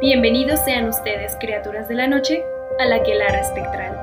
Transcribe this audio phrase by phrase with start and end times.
[0.00, 2.44] Bienvenidos sean ustedes, criaturas de la noche,
[2.78, 3.96] a la Quelara Espectral.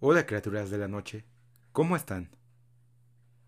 [0.00, 1.24] Hola, criaturas de la noche.
[1.70, 2.36] ¿Cómo están?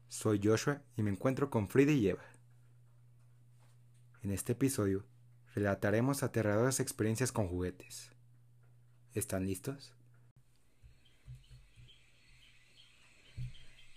[0.07, 2.23] Soy Joshua y me encuentro con Frida y Eva.
[4.23, 5.05] En este episodio
[5.57, 8.12] relataremos aterradoras experiencias con juguetes.
[9.12, 9.93] ¿Están listos?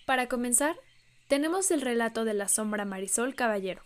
[0.08, 0.76] Para comenzar,
[1.28, 3.84] tenemos el relato de la sombra Marisol Caballero.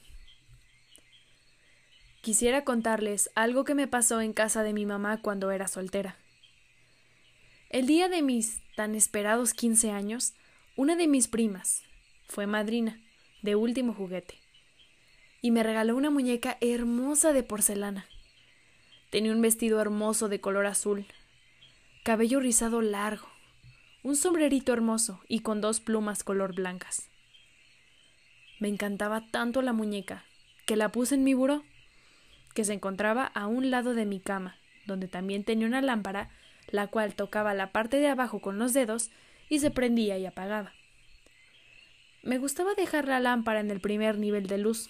[2.21, 6.17] Quisiera contarles algo que me pasó en casa de mi mamá cuando era soltera.
[7.69, 10.33] El día de mis tan esperados 15 años,
[10.75, 11.83] una de mis primas
[12.27, 12.99] fue madrina
[13.41, 14.39] de último juguete
[15.41, 18.05] y me regaló una muñeca hermosa de porcelana.
[19.09, 21.05] Tenía un vestido hermoso de color azul,
[22.03, 23.27] cabello rizado largo,
[24.03, 27.09] un sombrerito hermoso y con dos plumas color blancas.
[28.59, 30.25] Me encantaba tanto la muñeca
[30.65, 31.63] que la puse en mi buró
[32.57, 36.31] que se encontraba a un lado de mi cama, donde también tenía una lámpara,
[36.65, 39.11] la cual tocaba la parte de abajo con los dedos
[39.47, 40.73] y se prendía y apagaba.
[42.23, 44.89] Me gustaba dejar la lámpara en el primer nivel de luz,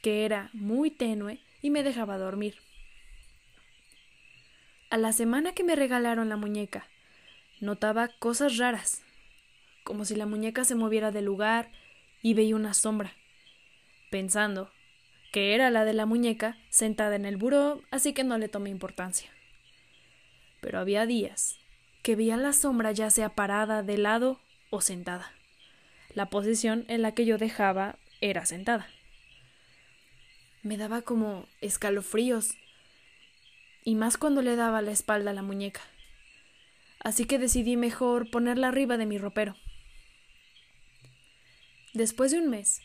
[0.00, 2.54] que era muy tenue y me dejaba dormir.
[4.88, 6.88] A la semana que me regalaron la muñeca,
[7.60, 9.02] notaba cosas raras,
[9.84, 11.72] como si la muñeca se moviera del lugar
[12.22, 13.12] y veía una sombra.
[14.10, 14.72] Pensando
[15.32, 18.68] que era la de la muñeca, sentada en el buró, así que no le tomé
[18.70, 19.30] importancia.
[20.60, 21.58] Pero había días
[22.02, 25.32] que veía la sombra ya sea parada de lado o sentada.
[26.14, 28.88] La posición en la que yo dejaba era sentada.
[30.62, 32.54] Me daba como escalofríos,
[33.84, 35.80] y más cuando le daba la espalda a la muñeca.
[37.00, 39.56] Así que decidí mejor ponerla arriba de mi ropero.
[41.94, 42.80] Después de un mes,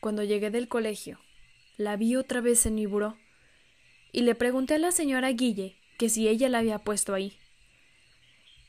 [0.00, 1.20] cuando llegué del colegio,
[1.80, 3.16] la vi otra vez en mi buró
[4.12, 7.38] y le pregunté a la señora Guille que si ella la había puesto ahí.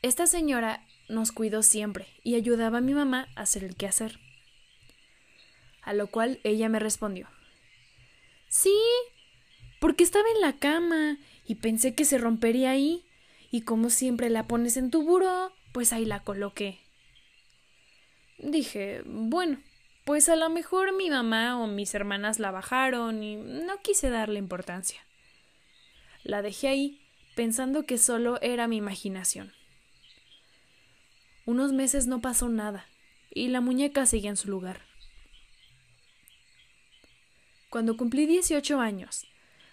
[0.00, 4.18] Esta señora nos cuidó siempre y ayudaba a mi mamá a hacer el quehacer.
[5.82, 7.28] A lo cual ella me respondió
[8.48, 8.78] Sí,
[9.78, 13.04] porque estaba en la cama y pensé que se rompería ahí,
[13.50, 16.80] y como siempre la pones en tu buró, pues ahí la coloqué.
[18.38, 19.58] Dije, bueno,
[20.04, 24.38] pues a lo mejor mi mamá o mis hermanas la bajaron y no quise darle
[24.38, 25.00] importancia.
[26.24, 27.00] La dejé ahí
[27.34, 29.52] pensando que solo era mi imaginación.
[31.44, 32.86] Unos meses no pasó nada
[33.30, 34.82] y la muñeca seguía en su lugar.
[37.70, 39.26] Cuando cumplí 18 años,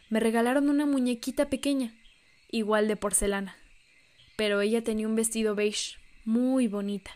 [0.09, 1.93] me regalaron una muñequita pequeña,
[2.49, 3.57] igual de porcelana,
[4.37, 7.11] pero ella tenía un vestido beige muy bonita,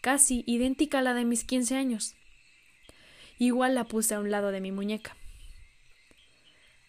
[0.00, 2.14] casi idéntica a la de mis 15 años.
[3.38, 5.16] Igual la puse a un lado de mi muñeca.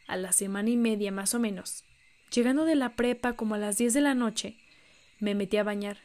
[0.08, 1.84] A la semana y media más o menos,
[2.32, 4.58] llegando de la prepa como a las diez de la noche,
[5.20, 5.98] me metí a bañar.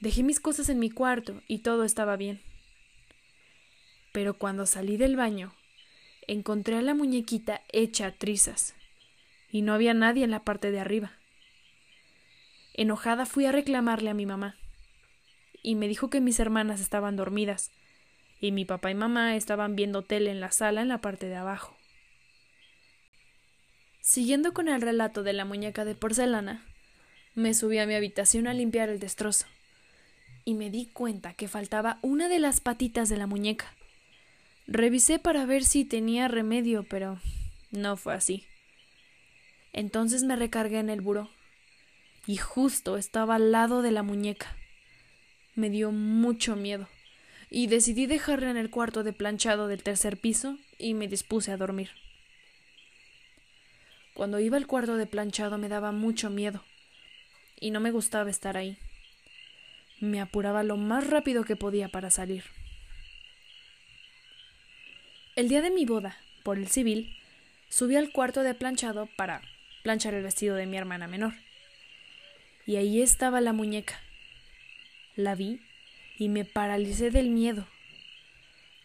[0.00, 2.40] Dejé mis cosas en mi cuarto y todo estaba bien.
[4.12, 5.54] Pero cuando salí del baño,
[6.26, 8.74] encontré a la muñequita hecha a trizas,
[9.50, 11.12] y no había nadie en la parte de arriba.
[12.74, 14.56] Enojada fui a reclamarle a mi mamá,
[15.62, 17.72] y me dijo que mis hermanas estaban dormidas,
[18.40, 21.36] y mi papá y mamá estaban viendo tele en la sala en la parte de
[21.36, 21.76] abajo.
[24.00, 26.64] Siguiendo con el relato de la muñeca de porcelana,
[27.34, 29.46] me subí a mi habitación a limpiar el destrozo
[30.44, 33.74] y me di cuenta que faltaba una de las patitas de la muñeca.
[34.68, 37.18] Revisé para ver si tenía remedio, pero
[37.70, 38.44] no fue así.
[39.72, 41.30] Entonces me recargué en el buró
[42.26, 44.56] y justo estaba al lado de la muñeca.
[45.54, 46.88] Me dio mucho miedo
[47.50, 51.56] y decidí dejarla en el cuarto de planchado del tercer piso y me dispuse a
[51.56, 51.90] dormir.
[54.14, 56.64] Cuando iba al cuarto de planchado me daba mucho miedo
[57.60, 58.78] y no me gustaba estar ahí.
[60.00, 62.44] Me apuraba lo más rápido que podía para salir.
[65.36, 67.14] El día de mi boda, por el civil,
[67.68, 69.42] subí al cuarto de planchado para
[69.82, 71.34] planchar el vestido de mi hermana menor.
[72.66, 74.00] Y ahí estaba la muñeca.
[75.14, 75.60] La vi
[76.18, 77.66] y me paralicé del miedo,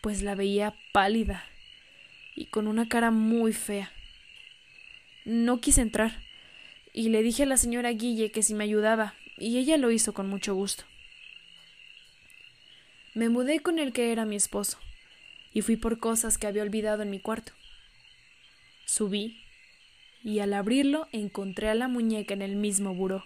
[0.01, 1.45] pues la veía pálida
[2.35, 3.91] y con una cara muy fea.
[5.25, 6.19] No quise entrar
[6.93, 10.13] y le dije a la señora Guille que si me ayudaba, y ella lo hizo
[10.13, 10.83] con mucho gusto.
[13.13, 14.77] Me mudé con el que era mi esposo
[15.53, 17.53] y fui por cosas que había olvidado en mi cuarto.
[18.85, 19.41] Subí
[20.23, 23.25] y al abrirlo encontré a la muñeca en el mismo buró,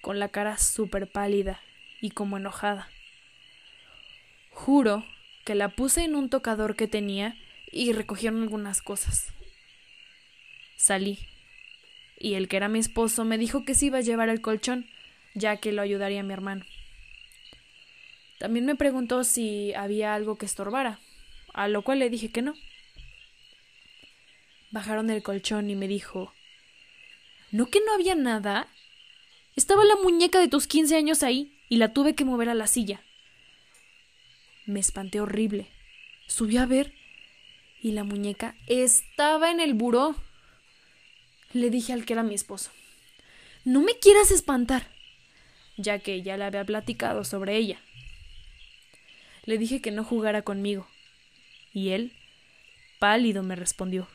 [0.00, 1.60] con la cara súper pálida
[2.00, 2.88] y como enojada.
[4.58, 5.06] Juro
[5.44, 7.36] que la puse en un tocador que tenía
[7.70, 9.28] y recogieron algunas cosas.
[10.76, 11.20] Salí,
[12.18, 14.90] y el que era mi esposo me dijo que se iba a llevar el colchón,
[15.34, 16.66] ya que lo ayudaría mi hermano.
[18.40, 20.98] También me preguntó si había algo que estorbara,
[21.54, 22.54] a lo cual le dije que no.
[24.72, 26.34] Bajaron el colchón y me dijo
[27.52, 28.66] ¿No que no había nada?
[29.54, 32.66] Estaba la muñeca de tus quince años ahí y la tuve que mover a la
[32.66, 33.04] silla.
[34.68, 35.66] Me espanté horrible.
[36.26, 36.92] Subí a ver
[37.80, 40.14] y la muñeca estaba en el buró.
[41.54, 42.70] Le dije al que era mi esposo,
[43.64, 44.86] no me quieras espantar,
[45.78, 47.80] ya que ya le había platicado sobre ella.
[49.46, 50.86] Le dije que no jugara conmigo,
[51.72, 52.12] y él,
[52.98, 54.06] pálido, me respondió,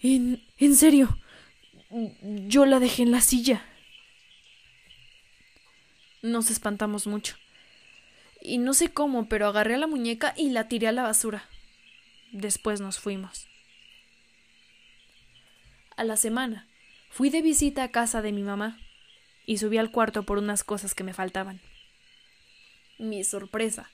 [0.00, 1.18] En, en serio,
[2.20, 3.66] yo la dejé en la silla.
[6.22, 7.34] Nos espantamos mucho.
[8.48, 11.46] Y no sé cómo, pero agarré a la muñeca y la tiré a la basura.
[12.32, 13.46] Después nos fuimos.
[15.96, 16.66] A la semana,
[17.10, 18.78] fui de visita a casa de mi mamá
[19.44, 21.60] y subí al cuarto por unas cosas que me faltaban.
[22.98, 23.90] Mi sorpresa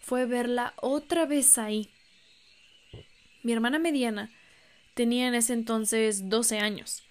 [0.00, 1.90] fue verla otra vez ahí.
[3.42, 4.30] Mi hermana mediana
[4.94, 7.02] tenía en ese entonces doce años.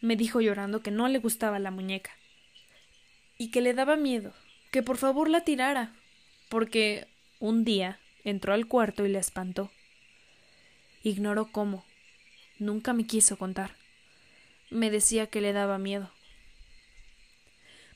[0.00, 2.12] Me dijo llorando que no le gustaba la muñeca
[3.36, 4.32] y que le daba miedo,
[4.70, 5.94] que por favor la tirara,
[6.48, 7.06] porque
[7.38, 9.70] un día entró al cuarto y la espantó.
[11.02, 11.84] Ignoró cómo.
[12.58, 13.76] Nunca me quiso contar.
[14.70, 16.10] Me decía que le daba miedo.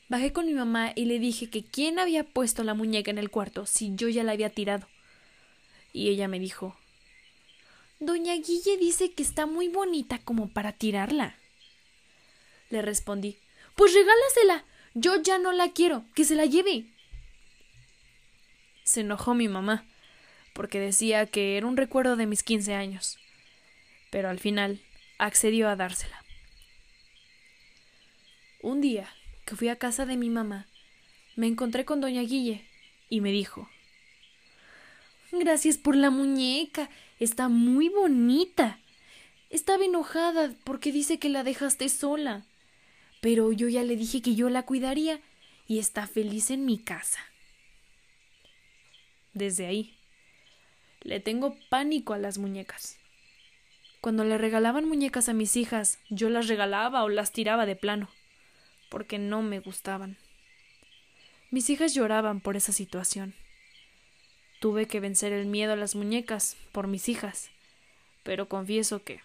[0.07, 3.31] Bajé con mi mamá y le dije que quién había puesto la muñeca en el
[3.31, 4.87] cuarto si yo ya la había tirado.
[5.93, 6.77] Y ella me dijo
[7.99, 11.37] Doña Guille dice que está muy bonita como para tirarla.
[12.69, 13.37] Le respondí
[13.75, 14.65] Pues regálasela.
[14.95, 16.05] Yo ya no la quiero.
[16.15, 16.85] Que se la lleve.
[18.85, 19.85] Se enojó mi mamá,
[20.53, 23.19] porque decía que era un recuerdo de mis quince años.
[24.09, 24.81] Pero al final
[25.17, 26.23] accedió a dársela.
[28.61, 29.07] Un día
[29.45, 30.65] que fui a casa de mi mamá,
[31.35, 32.65] me encontré con doña Guille
[33.09, 33.69] y me dijo
[35.31, 36.89] Gracias por la muñeca.
[37.19, 38.79] Está muy bonita.
[39.49, 42.45] Estaba enojada porque dice que la dejaste sola.
[43.25, 45.19] Pero yo ya le dije que yo la cuidaría
[45.67, 47.19] y está feliz en mi casa.
[49.33, 49.97] Desde ahí,
[51.01, 52.99] le tengo pánico a las muñecas.
[53.99, 58.09] Cuando le regalaban muñecas a mis hijas, yo las regalaba o las tiraba de plano
[58.91, 60.17] porque no me gustaban.
[61.49, 63.33] Mis hijas lloraban por esa situación.
[64.59, 67.49] Tuve que vencer el miedo a las muñecas por mis hijas,
[68.21, 69.21] pero confieso que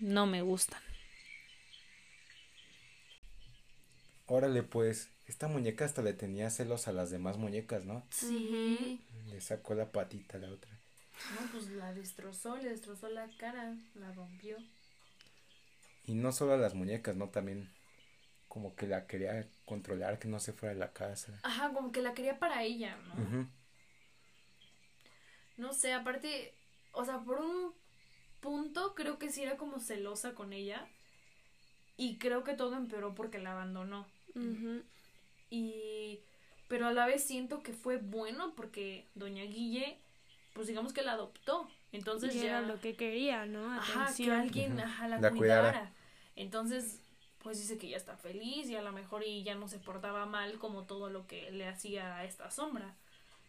[0.00, 0.87] no me gustan.
[4.28, 8.04] Órale, pues, esta muñeca hasta le tenía celos a las demás muñecas, ¿no?
[8.10, 9.00] Sí.
[9.26, 10.70] Le sacó la patita a la otra.
[11.34, 14.58] No, pues la destrozó, le destrozó la cara, la rompió.
[16.06, 17.30] Y no solo a las muñecas, ¿no?
[17.30, 17.70] También
[18.48, 21.38] como que la quería controlar, que no se fuera de la casa.
[21.42, 23.48] Ajá, como que la quería para ella, ¿no?
[25.56, 26.54] No sé, aparte,
[26.92, 27.74] o sea, por un
[28.40, 30.86] punto creo que sí era como celosa con ella.
[31.96, 34.06] Y creo que todo empeoró porque la abandonó.
[35.50, 36.20] Y.
[36.68, 39.96] Pero a la vez siento que fue bueno porque Doña Guille,
[40.52, 41.68] pues digamos que la adoptó.
[41.92, 42.44] Entonces ya.
[42.44, 43.72] era lo que quería, ¿no?
[43.72, 45.90] Ajá, que alguien la, cuidara.
[46.36, 47.00] Entonces,
[47.42, 50.26] pues dice que ya está feliz y a lo mejor y ya no se portaba
[50.26, 52.94] mal como todo lo que le hacía a esta sombra.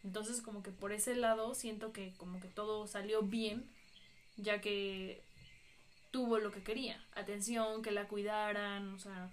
[0.04, 3.70] Entonces como que por ese lado siento que como que todo salió bien,
[4.38, 5.22] ya que
[6.12, 9.30] tuvo lo que quería, atención, que la cuidaran, o sea,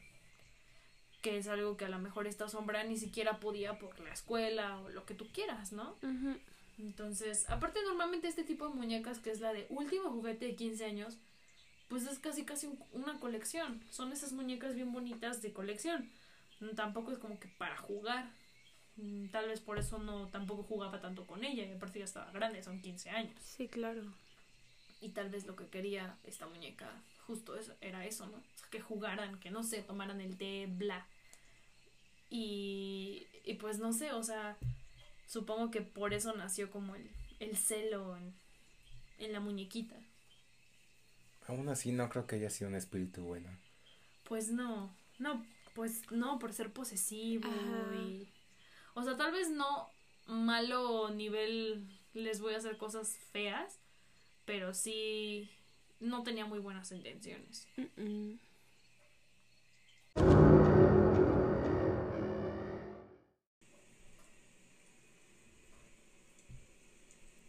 [1.27, 4.79] que es algo que a lo mejor esta sombra ni siquiera podía por la escuela
[4.79, 5.97] o lo que tú quieras, ¿no?
[6.79, 10.85] Entonces, aparte normalmente este tipo de muñecas que es la de último juguete de 15
[10.85, 11.19] años,
[11.89, 13.83] pues es casi casi una colección.
[13.91, 16.09] Son esas muñecas bien bonitas de colección.
[16.61, 18.31] Mm, tampoco es como que para jugar.
[18.95, 21.65] Mm, tal vez por eso no tampoco jugaba tanto con ella.
[21.65, 23.35] Y aparte ya estaba grande, son 15 años.
[23.43, 24.03] Sí, claro.
[25.01, 26.89] Y tal vez lo que quería esta muñeca
[27.27, 28.41] justo eso, era eso, ¿no?
[28.71, 31.07] que jugaran, que no sé, tomaran el té, bla.
[32.29, 34.57] Y, y pues no sé, o sea,
[35.27, 38.35] supongo que por eso nació como el, el celo en,
[39.19, 39.97] en la muñequita.
[41.47, 43.49] Aún así no creo que haya sido un espíritu bueno.
[44.25, 47.49] Pues no, no, pues no, por ser posesivo
[47.95, 48.29] y...
[48.95, 49.91] O sea, tal vez no
[50.27, 53.79] malo nivel les voy a hacer cosas feas,
[54.45, 55.51] pero sí
[56.01, 57.69] no tenía muy buenas intenciones.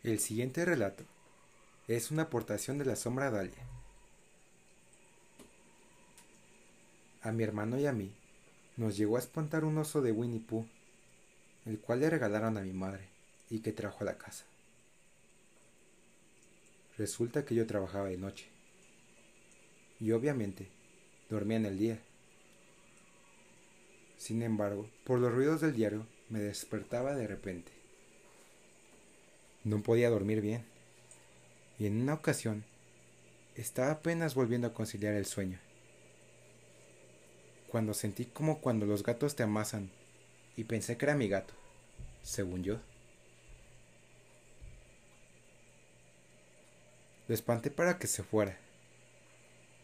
[0.08, 1.04] El siguiente relato
[1.90, 3.68] es una aportación de la sombra Dalia.
[7.24, 8.14] A mi hermano y a mí
[8.78, 10.66] nos llegó a espantar un oso de Winnie Pooh,
[11.66, 13.10] el cual le regalaron a mi madre
[13.50, 14.46] y que trajo a la casa.
[16.98, 18.48] Resulta que yo trabajaba de noche
[20.00, 20.70] y obviamente
[21.30, 22.00] dormía en el día.
[24.18, 27.77] Sin embargo, por los ruidos del diario me despertaba de repente.
[29.68, 30.64] No podía dormir bien
[31.78, 32.64] y en una ocasión
[33.56, 35.60] estaba apenas volviendo a conciliar el sueño.
[37.68, 39.92] Cuando sentí como cuando los gatos te amasan
[40.56, 41.54] y pensé que era mi gato,
[42.22, 42.80] según yo.
[47.28, 48.58] Lo espanté para que se fuera,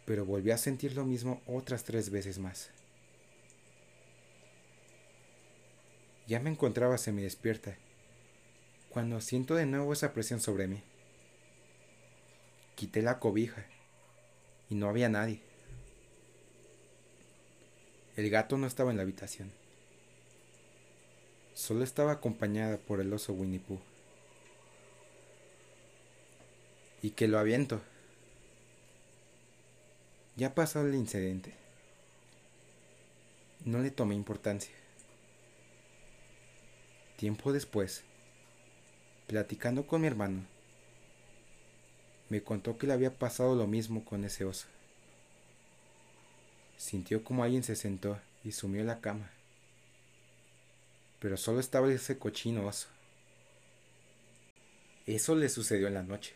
[0.06, 2.70] pero volví a sentir lo mismo otras tres veces más.
[6.26, 7.76] Ya me encontraba despierta
[8.94, 10.84] cuando siento de nuevo esa presión sobre mí.
[12.76, 13.66] Quité la cobija
[14.70, 15.42] y no había nadie.
[18.16, 19.52] El gato no estaba en la habitación.
[21.56, 23.82] Solo estaba acompañada por el oso Winnie Pooh.
[27.02, 27.82] Y que lo aviento.
[30.36, 31.56] Ya pasó el incidente.
[33.66, 34.74] No le tomé importancia.
[37.18, 38.04] Tiempo después,
[39.34, 40.46] platicando con mi hermano,
[42.30, 44.68] me contó que le había pasado lo mismo con ese oso.
[46.78, 49.32] Sintió como alguien se sentó y sumió la cama.
[51.20, 52.90] Pero solo estaba ese cochino oso.
[55.08, 56.36] Eso le sucedió en la noche.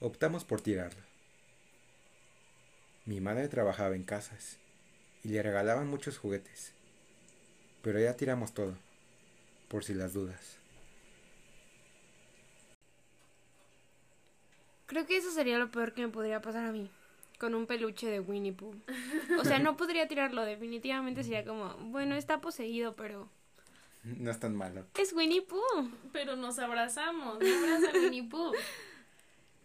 [0.00, 1.00] Optamos por tirarlo.
[3.06, 4.58] Mi madre trabajaba en casas
[5.22, 6.72] y le regalaban muchos juguetes.
[7.80, 8.76] Pero ya tiramos todo,
[9.68, 10.62] por si las dudas.
[14.86, 16.90] Creo que eso sería lo peor que me podría pasar a mí.
[17.38, 18.74] Con un peluche de Winnie Pooh.
[19.38, 20.44] O sea, no podría tirarlo.
[20.44, 23.28] Definitivamente sería como, bueno, está poseído, pero.
[24.04, 24.86] No es tan malo.
[24.98, 25.90] Es Winnie Pooh.
[26.12, 27.38] Pero nos abrazamos.
[27.40, 28.52] Me abraza Winnie Pooh.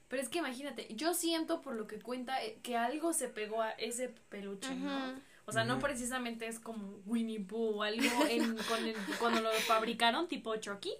[0.07, 3.61] Pero es que imagínate, yo siento por lo que cuenta eh, que algo se pegó
[3.61, 5.13] a ese peluche, ¿no?
[5.45, 9.51] O sea, no precisamente es como Winnie Pooh o algo en, con el, cuando lo
[9.51, 10.93] fabricaron, tipo Chucky.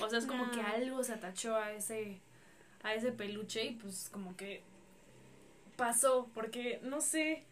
[0.00, 2.20] O sea, es como que algo se atachó a ese
[2.82, 4.62] a ese peluche y pues como que
[5.76, 7.44] pasó, porque no sé,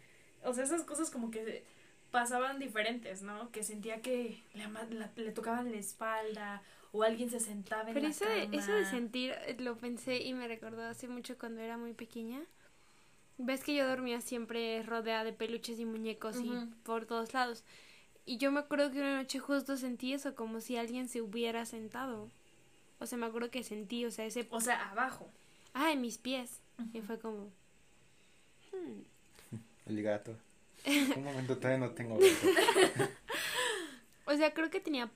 [0.45, 1.65] o sea, esas cosas como que
[2.11, 3.51] pasaban diferentes, ¿no?
[3.51, 8.11] Que sentía que le, le tocaban la espalda o alguien se sentaba en Pero la
[8.11, 11.77] eso de, eso de sentir, eh, lo pensé y me recordó hace mucho cuando era
[11.77, 12.41] muy pequeña.
[13.39, 16.51] Ves que yo dormía siempre rodeada de peluches y muñecos y
[16.85, 17.65] por todos lados.
[18.25, 21.67] Y yo me acuerdo que una noche justo sentí eso, como si alguien se hubiera
[21.67, 22.31] sentado.
[22.99, 24.47] O sea, me acuerdo que sentí, o sea, ese...
[24.51, 25.31] O sea, abajo.
[25.75, 26.61] Ah, en mis pies.
[26.93, 27.51] Y fue como...
[28.73, 29.03] Hmm.
[29.87, 30.37] El gato.
[30.87, 33.11] Un momento todavía no tengo gato.
[34.27, 35.11] o sea, creo que tenía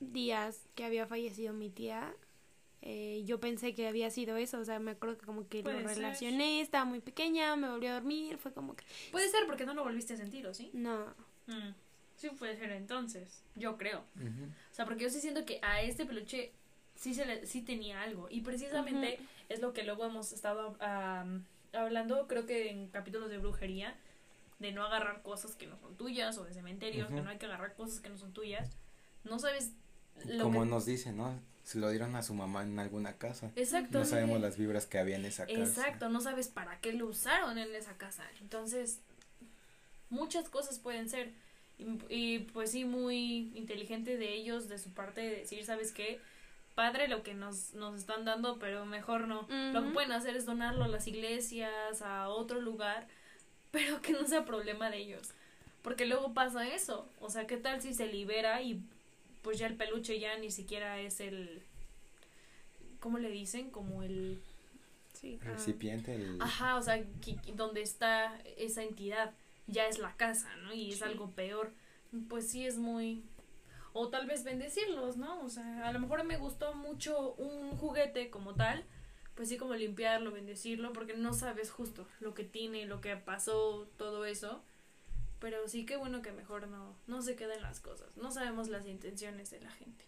[0.00, 2.14] días que había fallecido mi tía.
[2.82, 5.72] Eh, yo pensé que había sido eso, o sea, me acuerdo que como que lo
[5.72, 8.84] relacioné, estaba muy pequeña, me volvió a dormir, fue como que...
[9.10, 10.68] Puede ser porque no lo volviste a sentir, ¿o sí?
[10.74, 11.06] No.
[11.46, 11.72] Mm.
[12.16, 14.00] Sí puede ser entonces, yo creo.
[14.00, 16.52] O sea, porque yo sí siento que a este peluche
[17.04, 18.28] sí, se le, sí tenía algo.
[18.30, 19.18] Y precisamente
[19.50, 20.76] es lo que luego hemos estado
[21.74, 23.94] hablando, creo que en capítulos de brujería,
[24.58, 27.44] de no agarrar cosas que no son tuyas o de cementerios, que no hay que
[27.44, 28.70] agarrar cosas que no son tuyas.
[29.24, 29.72] No sabes
[30.24, 31.38] lo Como nos dice, ¿no?
[31.62, 33.50] Se lo dieron a su mamá en alguna casa.
[33.54, 33.98] Exacto.
[33.98, 35.60] No sabemos las vibras que había en esa casa.
[35.60, 38.24] Exacto, no sabes para qué lo usaron en esa casa.
[38.40, 39.00] Entonces,
[40.08, 41.32] muchas cosas pueden ser.
[41.78, 46.20] Y, y pues sí, muy inteligente de ellos, de su parte, de decir, ¿sabes qué?
[46.74, 49.46] Padre lo que nos, nos están dando, pero mejor no.
[49.72, 53.06] Lo que pueden hacer es donarlo a las iglesias, a otro lugar,
[53.70, 55.30] pero que no sea problema de ellos.
[55.82, 57.08] Porque luego pasa eso.
[57.20, 58.80] O sea, ¿qué tal si se libera y
[59.42, 61.62] pues ya el peluche ya ni siquiera es el...
[63.00, 63.70] ¿Cómo le dicen?
[63.70, 64.40] Como el...
[65.12, 66.14] Sí, recipiente.
[66.14, 66.40] El...
[66.40, 67.04] Ajá, o sea,
[67.54, 69.32] donde está esa entidad
[69.66, 70.72] ya es la casa, ¿no?
[70.72, 71.70] Y es algo peor.
[72.28, 73.22] Pues sí es muy
[73.94, 75.40] o tal vez bendecirlos, ¿no?
[75.42, 78.84] O sea, a lo mejor me gustó mucho un juguete como tal,
[79.36, 83.88] pues sí como limpiarlo, bendecirlo, porque no sabes justo lo que tiene, lo que pasó,
[83.96, 84.62] todo eso.
[85.38, 88.16] Pero sí que bueno que mejor no, no se queden las cosas.
[88.16, 90.04] No sabemos las intenciones de la gente.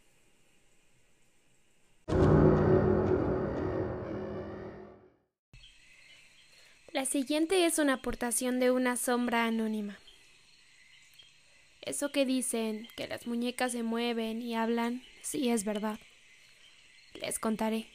[6.92, 9.96] La siguiente es una aportación de una sombra anónima.
[11.86, 16.00] Eso que dicen, que las muñecas se mueven y hablan, sí es verdad.
[17.14, 17.86] Les contaré.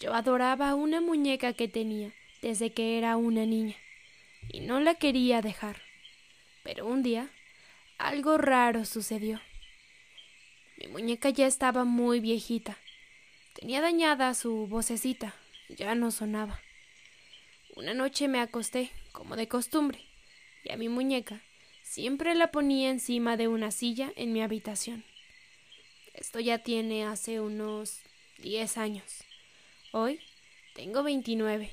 [0.00, 3.76] Yo adoraba una muñeca que tenía desde que era una niña
[4.48, 5.82] y no la quería dejar.
[6.64, 7.30] Pero un día
[7.98, 9.38] algo raro sucedió.
[10.78, 12.78] Mi muñeca ya estaba muy viejita.
[13.52, 15.34] Tenía dañada su vocecita,
[15.68, 16.58] ya no sonaba.
[17.76, 20.00] Una noche me acosté, como de costumbre,
[20.64, 21.42] y a mi muñeca
[21.88, 25.04] siempre la ponía encima de una silla en mi habitación.
[26.12, 28.00] Esto ya tiene hace unos
[28.38, 29.24] diez años.
[29.92, 30.20] Hoy
[30.74, 31.70] tengo veintinueve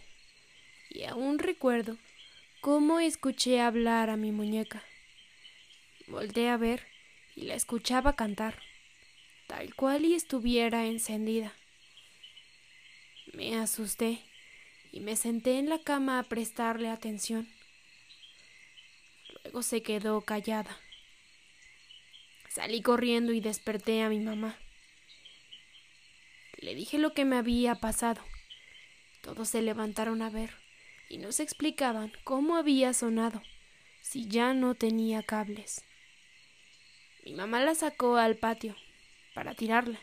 [0.89, 1.98] y aún recuerdo
[2.62, 4.84] cómo escuché hablar a mi muñeca.
[6.07, 6.88] Volté a ver
[7.36, 8.57] y la escuchaba cantar,
[9.48, 11.53] tal cual y estuviera encendida.
[13.34, 14.22] Me asusté
[14.93, 17.50] y me senté en la cama a prestarle atención.
[19.45, 20.75] Luego se quedó callada.
[22.49, 24.57] Salí corriendo y desperté a mi mamá.
[26.57, 28.23] Le dije lo que me había pasado.
[29.21, 30.49] Todos se levantaron a ver
[31.09, 33.43] y nos explicaban cómo había sonado
[34.01, 35.85] si ya no tenía cables.
[37.23, 38.75] Mi mamá la sacó al patio
[39.35, 39.99] para tirarla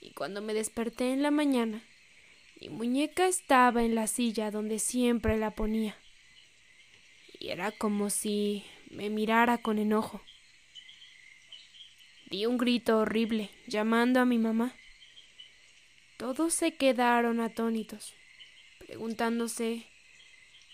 [0.00, 1.84] y cuando me desperté en la mañana
[2.60, 5.96] mi muñeca estaba en la silla donde siempre la ponía
[7.38, 10.20] y era como si me mirara con enojo.
[12.30, 14.74] Di un grito horrible llamando a mi mamá.
[16.18, 18.12] Todos se quedaron atónitos,
[18.78, 19.86] preguntándose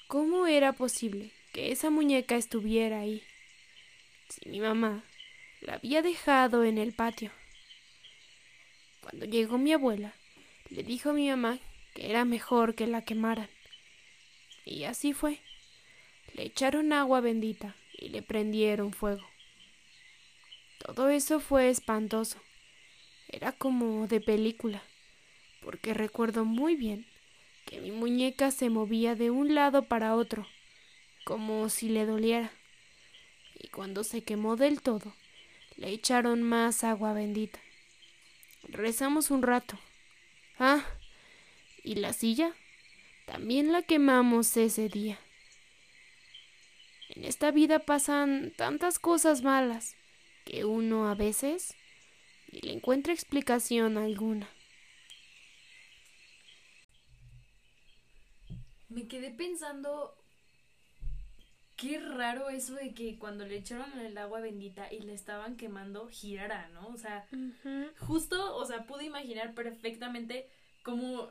[0.08, 3.22] cómo era posible que esa muñeca estuviera ahí.
[4.28, 5.04] Si mi mamá
[5.60, 7.30] la había dejado en el patio.
[9.00, 10.14] Cuando llegó mi abuela,
[10.70, 11.58] le dijo a mi mamá
[11.94, 13.48] que era mejor que la quemaran.
[14.64, 15.40] Y así fue.
[16.34, 19.26] Le echaron agua bendita y le prendieron fuego.
[20.78, 22.38] Todo eso fue espantoso.
[23.28, 24.82] Era como de película
[25.64, 27.06] porque recuerdo muy bien
[27.64, 30.46] que mi muñeca se movía de un lado para otro,
[31.24, 32.52] como si le doliera.
[33.58, 35.14] Y cuando se quemó del todo,
[35.76, 37.58] le echaron más agua bendita.
[38.64, 39.78] Rezamos un rato.
[40.58, 40.84] Ah,
[41.82, 42.54] ¿y la silla?
[43.24, 45.18] También la quemamos ese día.
[47.10, 49.96] En esta vida pasan tantas cosas malas
[50.44, 51.74] que uno a veces
[52.52, 54.48] ni le encuentra explicación alguna.
[58.94, 60.16] me quedé pensando
[61.76, 66.06] qué raro eso de que cuando le echaron el agua bendita y le estaban quemando
[66.08, 66.88] girara, ¿no?
[66.88, 67.26] O sea,
[67.98, 70.48] justo, o sea, pude imaginar perfectamente
[70.84, 71.28] cómo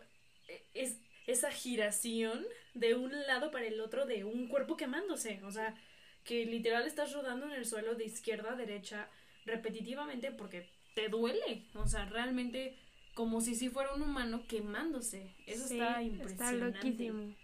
[0.47, 5.51] e, es esa giración de un lado para el otro de un cuerpo quemándose, o
[5.51, 5.75] sea,
[6.23, 9.09] que literal estás rodando en el suelo de izquierda a derecha
[9.45, 12.77] repetitivamente porque te duele, o sea, realmente
[13.13, 15.36] como si sí fuera un humano quemándose.
[15.45, 16.33] Eso está impresionante.
[16.33, 17.36] Está loquísimo.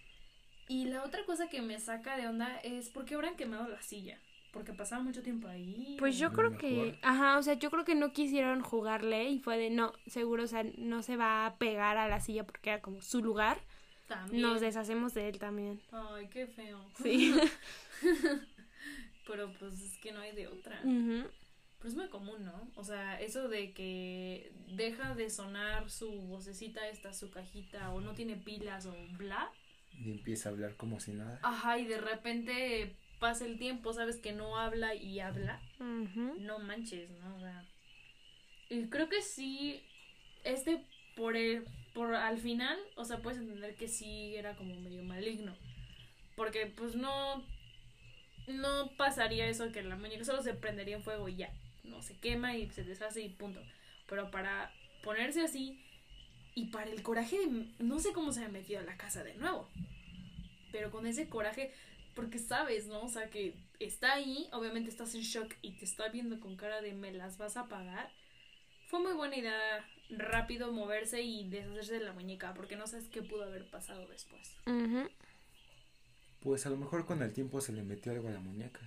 [0.67, 3.81] Y la otra cosa que me saca de onda es por qué habrán quemado la
[3.81, 4.19] silla.
[4.51, 5.95] Porque pasaba mucho tiempo ahí.
[5.99, 9.59] Pues yo creo que, ajá, o sea, yo creo que no quisieron jugarle y fue
[9.59, 12.81] de, no, seguro, o sea, no se va a pegar a la silla porque era
[12.81, 13.59] como su lugar.
[14.09, 14.41] También.
[14.41, 15.79] Nos deshacemos de él también.
[15.91, 16.83] Ay, qué feo.
[17.01, 17.33] Sí.
[19.27, 20.81] Pero pues es que no hay de otra.
[20.83, 21.29] Pero
[21.83, 22.69] es muy común, ¿no?
[22.75, 28.13] O sea, eso de que deja de sonar su vocecita, esta su cajita, o no
[28.13, 29.49] tiene pilas, o bla
[29.99, 31.39] y empieza a hablar como si nada.
[31.43, 35.61] Ajá, y de repente pasa el tiempo, sabes que no habla y habla.
[35.79, 37.35] No manches, ¿no?
[37.35, 37.65] O sea,
[38.69, 39.81] y creo que sí,
[40.43, 45.03] este por el, por al final, o sea, puedes entender que sí era como medio
[45.03, 45.55] maligno.
[46.35, 47.43] Porque pues no
[48.47, 52.17] no pasaría eso que la muñeca solo se prendería en fuego y ya, no se
[52.17, 53.61] quema y se deshace y punto.
[54.07, 54.73] Pero para
[55.03, 55.83] ponerse así
[56.55, 57.67] y para el coraje de...
[57.79, 59.69] No sé cómo se ha metido a la casa de nuevo.
[60.71, 61.73] Pero con ese coraje,
[62.15, 63.03] porque sabes, ¿no?
[63.03, 66.81] O sea, que está ahí, obviamente estás en shock y te está viendo con cara
[66.81, 68.11] de me las vas a pagar.
[68.87, 73.21] Fue muy buena idea rápido moverse y deshacerse de la muñeca, porque no sabes qué
[73.21, 74.55] pudo haber pasado después.
[76.41, 78.81] Pues a lo mejor con el tiempo se le metió algo a la muñeca.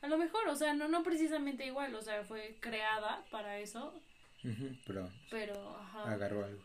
[0.00, 3.94] A lo mejor, o sea, no, no precisamente igual, o sea, fue creada para eso.
[4.86, 6.62] pero pero agarró algo.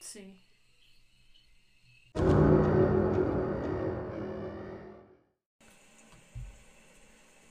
[0.00, 0.34] Sí.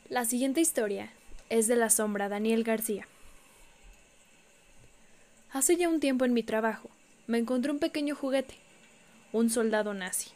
[0.10, 1.12] La siguiente historia
[1.50, 3.08] es de la sombra Daniel García.
[5.54, 6.90] Hace ya un tiempo en mi trabajo
[7.28, 8.56] me encontré un pequeño juguete,
[9.32, 10.32] un soldado nazi.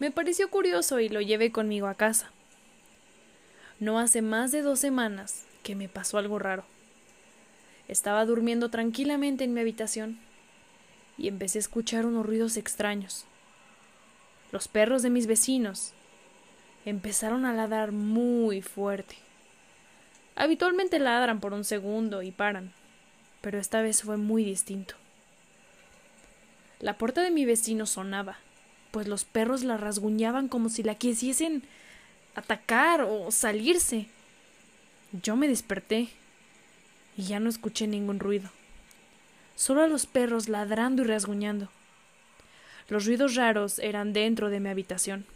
[0.00, 2.32] Me pareció curioso y lo llevé conmigo a casa.
[3.78, 6.64] No hace más de dos semanas que me pasó algo raro.
[7.86, 10.18] Estaba durmiendo tranquilamente en mi habitación
[11.16, 13.26] y empecé a escuchar unos ruidos extraños.
[14.50, 15.92] Los perros de mis vecinos
[16.84, 19.14] empezaron a ladrar muy fuerte.
[20.34, 22.72] Habitualmente ladran por un segundo y paran,
[23.40, 24.94] pero esta vez fue muy distinto.
[26.78, 28.38] La puerta de mi vecino sonaba,
[28.90, 31.62] pues los perros la rasguñaban como si la quisiesen
[32.34, 34.06] atacar o salirse.
[35.12, 36.08] Yo me desperté
[37.16, 38.48] y ya no escuché ningún ruido,
[39.56, 41.68] solo a los perros ladrando y rasguñando.
[42.88, 45.26] Los ruidos raros eran dentro de mi habitación.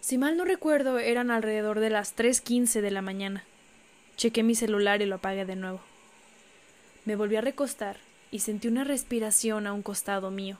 [0.00, 3.44] Si mal no recuerdo, eran alrededor de las 3.15 de la mañana.
[4.16, 5.80] Chequé mi celular y lo apagué de nuevo.
[7.04, 7.96] Me volví a recostar
[8.30, 10.58] y sentí una respiración a un costado mío.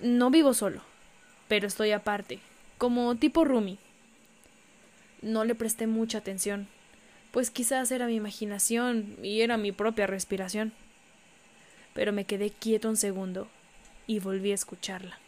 [0.00, 0.82] No vivo solo,
[1.48, 2.40] pero estoy aparte,
[2.78, 3.78] como tipo Rumi.
[5.22, 6.68] No le presté mucha atención,
[7.32, 10.72] pues quizás era mi imaginación y era mi propia respiración.
[11.94, 13.48] Pero me quedé quieto un segundo
[14.06, 15.18] y volví a escucharla.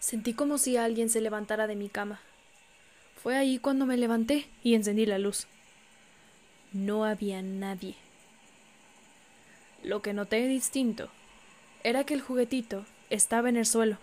[0.00, 2.20] Sentí como si alguien se levantara de mi cama.
[3.22, 5.46] Fue ahí cuando me levanté y encendí la luz.
[6.72, 7.94] No había nadie.
[9.84, 11.08] Lo que noté distinto
[11.84, 13.98] era que el juguetito estaba en el suelo,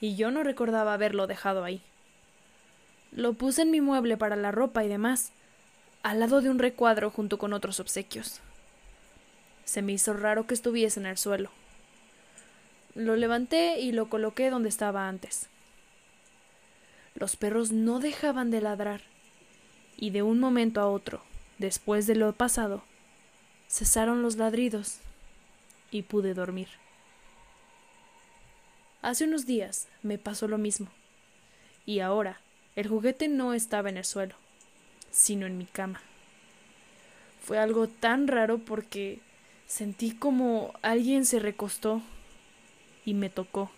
[0.00, 1.80] y yo no recordaba haberlo dejado ahí.
[3.12, 5.32] Lo puse en mi mueble para la ropa y demás,
[6.02, 8.40] al lado de un recuadro junto con otros obsequios.
[9.64, 11.50] Se me hizo raro que estuviese en el suelo.
[12.94, 15.48] Lo levanté y lo coloqué donde estaba antes.
[17.18, 19.02] Los perros no dejaban de ladrar,
[19.96, 21.22] y de un momento a otro,
[21.58, 22.84] después de lo pasado,
[23.68, 24.96] Cesaron los ladridos
[25.90, 26.68] y pude dormir.
[29.02, 30.88] Hace unos días me pasó lo mismo,
[31.84, 32.40] y ahora
[32.76, 34.36] el juguete no estaba en el suelo,
[35.10, 36.00] sino en mi cama.
[37.42, 39.20] Fue algo tan raro porque
[39.66, 42.00] sentí como alguien se recostó
[43.04, 43.70] y me tocó.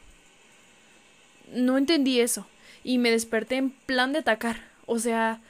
[1.52, 2.46] No entendí eso,
[2.84, 4.62] y me desperté en plan de atacar.
[4.86, 5.40] O sea,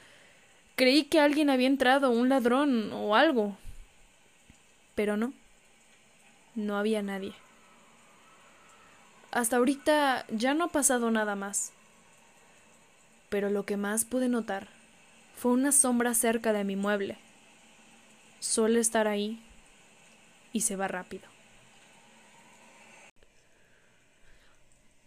[0.75, 3.57] creí que alguien había entrado, un ladrón o algo,
[4.95, 5.33] pero no,
[6.55, 7.33] no había nadie.
[9.31, 11.71] Hasta ahorita ya no ha pasado nada más.
[13.29, 14.67] Pero lo que más pude notar
[15.35, 17.17] fue una sombra cerca de mi mueble.
[18.39, 19.41] Suele estar ahí
[20.51, 21.23] y se va rápido.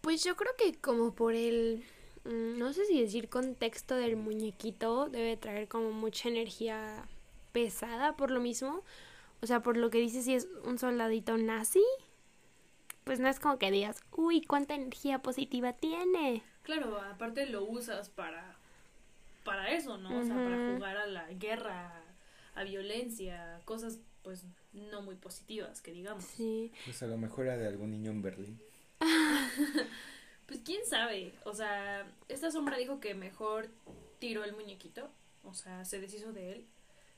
[0.01, 1.85] Pues yo creo que como por el,
[2.25, 7.05] no sé si decir contexto del muñequito, debe traer como mucha energía
[7.51, 8.83] pesada por lo mismo.
[9.41, 11.83] O sea, por lo que dices, si es un soldadito nazi,
[13.03, 16.43] pues no es como que digas, uy, cuánta energía positiva tiene.
[16.63, 18.57] Claro, aparte lo usas para,
[19.43, 20.19] para eso, ¿no?
[20.19, 22.01] O sea, para jugar a la guerra,
[22.55, 26.23] a violencia, cosas pues no muy positivas, que digamos.
[26.23, 26.71] Sí.
[26.85, 28.59] Pues a lo mejor era de algún niño en Berlín.
[30.45, 31.33] pues quién sabe.
[31.43, 33.69] O sea, esta sombra dijo que mejor
[34.19, 35.09] tiró el muñequito.
[35.43, 36.65] O sea, se deshizo de él.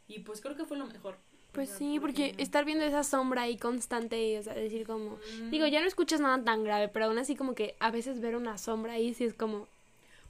[0.08, 1.18] Y pues creo que fue lo mejor.
[1.52, 5.18] Pues sí, porque estar viendo esa sombra ahí constante, o sea, decir como,
[5.50, 8.36] digo, ya no escuchas nada tan grave, pero aún así como que a veces ver
[8.36, 9.68] una sombra ahí sí es como...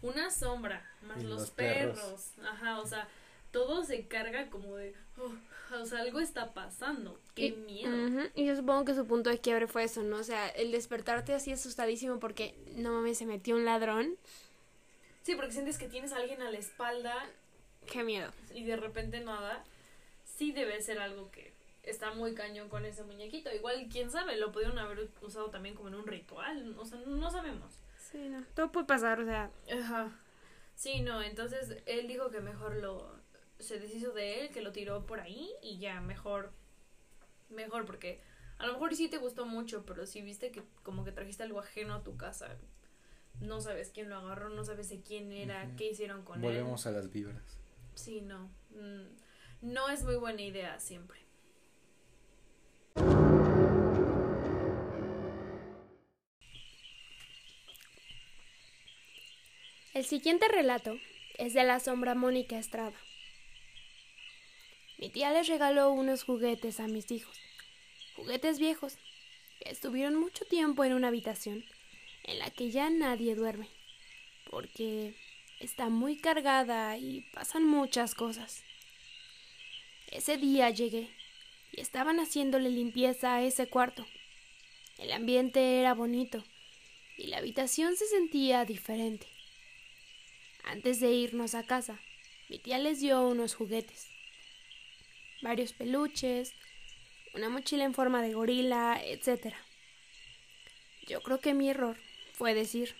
[0.01, 2.31] Una sombra, más los, perros.
[2.49, 3.09] ajá, o sea,
[3.57, 8.29] todo se carga como de, oh, o sea, algo está pasando, qué miedo.
[8.35, 10.17] Y yo supongo que su punto de quiebre fue eso, ¿no?
[10.17, 14.15] O sea, el despertarte así asustadísimo porque, no mames, se metió un ladrón.
[15.23, 17.15] Sí, porque sientes que tienes a alguien a la espalda.
[17.91, 18.31] Qué miedo.
[18.53, 19.63] Y de repente nada
[20.23, 23.51] sí debe ser algo que está muy cañón con ese muñequito.
[23.51, 26.75] Igual, quién sabe, lo pudieron haber usado también como en un ritual.
[26.77, 27.73] O sea, no sabemos.
[28.11, 28.45] Sí, no.
[28.53, 29.49] Todo puede pasar, o sea.
[29.81, 30.11] Ajá.
[30.75, 33.16] Sí, no, entonces él dijo que mejor lo.
[33.59, 36.51] Se deshizo de él, que lo tiró por ahí y ya, mejor.
[37.49, 38.21] Mejor, porque
[38.57, 41.59] a lo mejor sí te gustó mucho, pero si viste que como que trajiste algo
[41.59, 42.57] ajeno a tu casa.
[43.39, 46.41] No sabes quién lo agarró, no sabes de quién era, qué hicieron con él.
[46.41, 47.59] Volvemos a las vibras.
[47.93, 48.49] Sí, no.
[48.71, 49.05] Mm,
[49.61, 51.19] no es muy buena idea siempre.
[59.93, 60.95] El siguiente relato
[61.39, 62.95] es de la sombra Mónica Estrada.
[64.97, 67.39] Mi tía les regaló unos juguetes a mis hijos,
[68.15, 68.97] juguetes viejos,
[69.59, 71.63] que estuvieron mucho tiempo en una habitación
[72.23, 73.69] en la que ya nadie duerme,
[74.49, 75.13] porque
[75.59, 78.63] está muy cargada y pasan muchas cosas.
[80.11, 81.09] Ese día llegué
[81.71, 84.07] y estaban haciéndole limpieza a ese cuarto.
[84.97, 86.43] El ambiente era bonito
[87.17, 89.27] y la habitación se sentía diferente.
[90.63, 91.99] Antes de irnos a casa,
[92.49, 94.09] mi tía les dio unos juguetes,
[95.41, 96.53] varios peluches,
[97.33, 99.53] una mochila en forma de gorila, etc.
[101.07, 101.97] Yo creo que mi error
[102.33, 102.95] fue decir,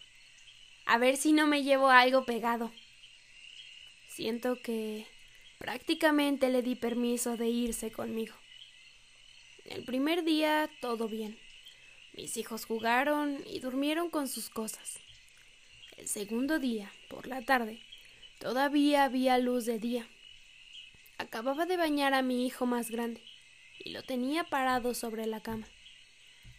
[0.85, 2.71] a ver si no me llevo algo pegado.
[4.07, 5.05] Siento que
[5.59, 8.35] prácticamente le di permiso de irse conmigo.
[9.65, 11.37] El primer día todo bien.
[12.13, 14.99] Mis hijos jugaron y durmieron con sus cosas.
[15.97, 17.81] El segundo día, por la tarde,
[18.39, 20.07] todavía había luz de día.
[21.17, 23.23] Acababa de bañar a mi hijo más grande
[23.79, 25.67] y lo tenía parado sobre la cama.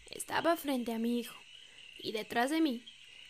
[0.09, 1.35] Estaba frente a mi hijo
[1.97, 2.83] y detrás de mí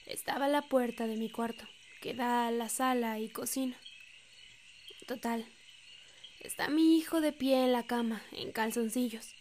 [0.06, 1.66] estaba la puerta de mi cuarto,
[2.02, 3.78] que da a la sala y cocina.
[5.08, 5.46] Total,
[6.40, 9.36] está mi hijo de pie en la cama, en calzoncillos,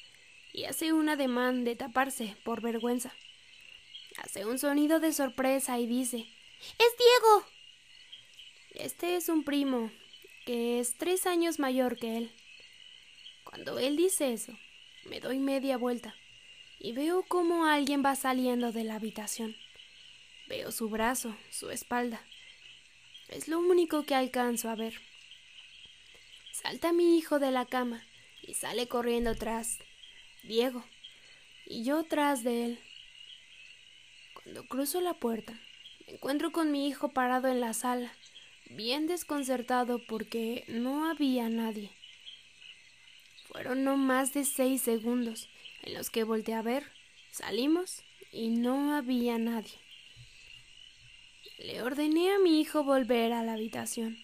[0.53, 3.15] y hace un ademán de taparse por vergüenza.
[4.19, 6.27] Hace un sonido de sorpresa y dice
[6.79, 7.47] ¡Es Diego!
[8.75, 9.91] Este es un primo,
[10.49, 12.33] que es tres años mayor que él.
[13.45, 14.59] Cuando él dice eso,
[15.05, 16.15] me doy media vuelta
[16.79, 19.55] y veo cómo alguien va saliendo de la habitación.
[20.47, 22.25] Veo su brazo, su espalda.
[23.29, 24.95] Es lo único que alcanzo a ver.
[26.51, 28.03] Salta mi hijo de la cama
[28.41, 29.79] y sale corriendo tras
[30.45, 30.83] Diego,
[31.67, 32.79] y yo tras de él.
[34.33, 35.61] Cuando cruzo la puerta,
[36.07, 38.15] me encuentro con mi hijo parado en la sala,
[38.71, 41.91] bien desconcertado porque no había nadie.
[43.47, 45.49] Fueron no más de seis segundos
[45.83, 46.85] en los que volteé a ver,
[47.31, 48.03] salimos
[48.33, 49.75] y no había nadie.
[51.59, 54.19] Le ordené a mi hijo volver a la habitación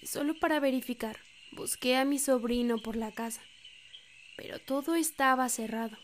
[0.00, 1.18] y solo para verificar
[1.54, 3.42] Busqué a mi sobrino por la casa,
[4.38, 5.98] pero todo estaba cerrado.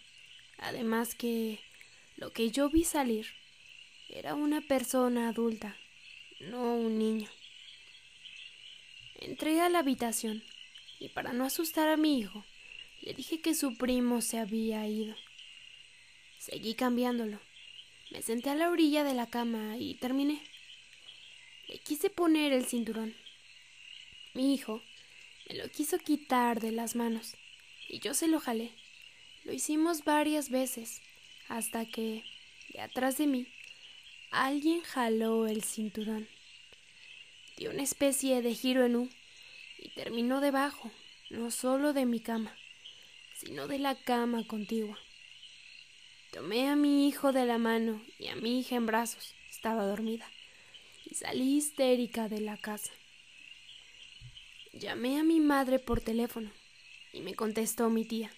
[0.58, 1.58] Además que
[2.16, 3.28] lo que yo vi salir
[4.10, 5.74] era una persona adulta,
[6.38, 7.30] no un niño.
[9.18, 10.44] Entré a la habitación
[11.00, 12.44] y para no asustar a mi hijo,
[13.02, 15.16] le dije que su primo se había ido.
[16.38, 17.40] Seguí cambiándolo.
[18.10, 20.40] Me senté a la orilla de la cama y terminé.
[21.66, 23.14] Le quise poner el cinturón.
[24.34, 24.82] Mi hijo
[25.48, 27.34] me lo quiso quitar de las manos
[27.88, 28.70] y yo se lo jalé.
[29.44, 31.02] Lo hicimos varias veces
[31.48, 32.22] hasta que,
[32.72, 33.46] de atrás de mí,
[34.30, 36.28] alguien jaló el cinturón.
[37.58, 39.10] Dio una especie de giro en U
[39.78, 40.92] y terminó debajo,
[41.28, 42.56] no solo de mi cama,
[43.34, 44.96] sino de la cama contigua.
[46.30, 50.30] Tomé a mi hijo de la mano y a mi hija en brazos, estaba dormida,
[51.04, 52.92] y salí histérica de la casa.
[54.72, 56.52] Llamé a mi madre por teléfono
[57.12, 58.30] y me contestó mi tía.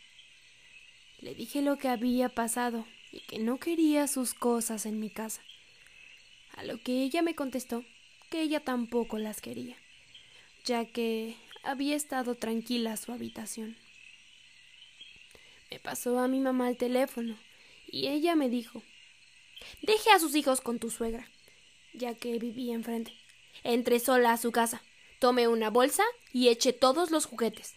[1.19, 5.43] Le dije lo que había pasado y que no quería sus cosas en mi casa.
[6.57, 7.85] A lo que ella me contestó
[8.31, 9.77] que ella tampoco las quería,
[10.65, 13.77] ya que había estado tranquila su habitación.
[15.71, 17.37] Me pasó a mi mamá el teléfono
[17.87, 18.83] y ella me dijo
[19.83, 21.29] Deje a sus hijos con tu suegra,
[21.93, 23.13] ya que vivía enfrente.
[23.63, 24.83] Entre sola a su casa.
[25.19, 27.75] Tome una bolsa y eche todos los juguetes.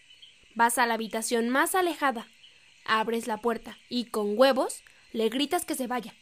[0.54, 2.26] Vas a la habitación más alejada,
[2.86, 6.14] abres la puerta y con huevos le gritas que se vaya,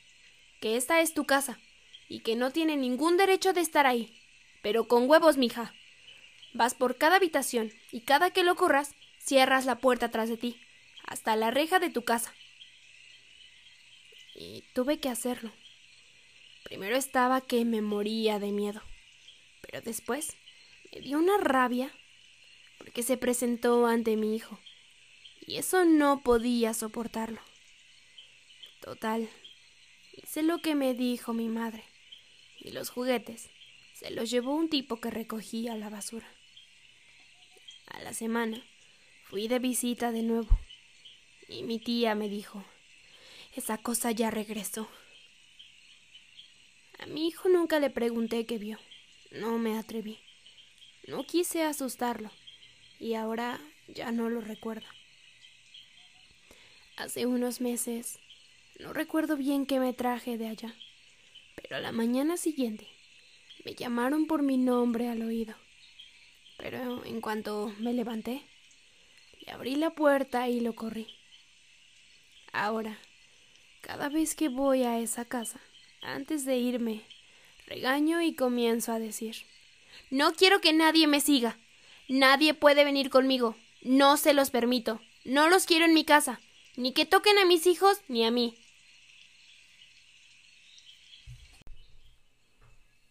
[0.61, 1.61] que esta es tu casa
[2.09, 4.22] y que no tiene ningún derecho de estar ahí.
[4.63, 5.75] Pero con huevos, mija.
[6.55, 10.61] Vas por cada habitación y cada que lo corras, cierras la puerta tras de ti,
[11.07, 12.35] hasta la reja de tu casa.
[14.35, 15.53] Y tuve que hacerlo.
[16.65, 18.83] Primero estaba que me moría de miedo,
[19.61, 20.37] pero después
[20.93, 21.93] me dio una rabia
[22.79, 24.59] porque se presentó ante mi hijo
[25.47, 27.41] y eso no podía soportarlo.
[28.81, 29.29] Total,
[30.13, 31.85] hice lo que me dijo mi madre
[32.59, 33.51] y los juguetes
[34.03, 36.27] se los llevó un tipo que recogía la basura.
[37.87, 38.61] A la semana
[39.27, 40.59] fui de visita de nuevo
[41.49, 42.65] y mi tía me dijo,
[43.55, 44.89] esa cosa ya regresó.
[46.99, 48.79] A mi hijo nunca le pregunté qué vio,
[49.31, 50.19] no me atreví.
[51.07, 52.31] No quise asustarlo
[52.99, 54.87] y ahora ya no lo recuerdo.
[56.97, 58.19] Hace unos meses
[58.81, 60.75] no recuerdo bien qué me traje de allá,
[61.55, 62.92] pero a la mañana siguiente
[63.65, 65.55] me llamaron por mi nombre al oído.
[66.59, 68.43] Pero en cuanto me levanté,
[69.45, 71.07] le abrí la puerta y lo corrí.
[72.53, 72.99] Ahora,
[73.81, 75.61] cada vez que voy a esa casa,
[76.03, 77.03] antes de irme,
[77.67, 79.37] regaño y comienzo a decir
[80.11, 81.59] no quiero que nadie me siga.
[82.09, 83.57] Nadie puede venir conmigo.
[83.83, 85.01] No se los permito.
[85.25, 86.41] No los quiero en mi casa.
[86.77, 88.55] Ni que toquen a mis hijos ni a mí.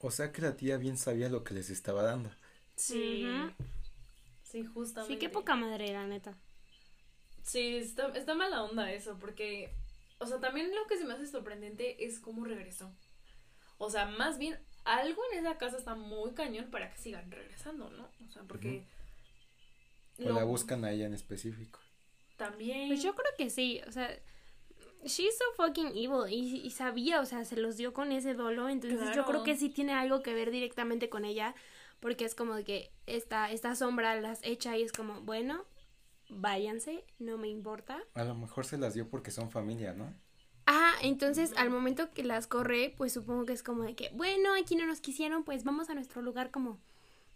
[0.01, 2.31] O sea que la tía bien sabía lo que les estaba dando.
[2.75, 3.25] Sí.
[4.43, 5.13] Sí, justamente.
[5.13, 6.37] Sí, qué poca madre, la neta.
[7.43, 9.73] Sí, está, está mala onda eso, porque,
[10.19, 12.91] o sea, también lo que se me hace sorprendente es cómo regresó.
[13.77, 17.89] O sea, más bien, algo en esa casa está muy cañón para que sigan regresando,
[17.91, 18.09] ¿no?
[18.27, 18.85] O sea, porque...
[20.19, 21.79] O la buscan a ella en específico.
[22.37, 22.87] También.
[22.87, 24.09] Pues yo creo que sí, o sea,
[25.03, 28.69] she's so fucking evil y, y sabía, o sea, se los dio con ese dolo,
[28.69, 31.55] entonces yo creo que sí tiene algo que ver directamente con ella,
[31.99, 35.65] porque es como que esta, esta sombra las echa y es como, bueno,
[36.29, 38.01] váyanse, no me importa.
[38.13, 40.13] A lo mejor se las dio porque son familia, ¿no?
[40.65, 44.53] Ah, entonces al momento que las corre, pues supongo que es como de que, bueno,
[44.59, 46.79] aquí no nos quisieron, pues vamos a nuestro lugar como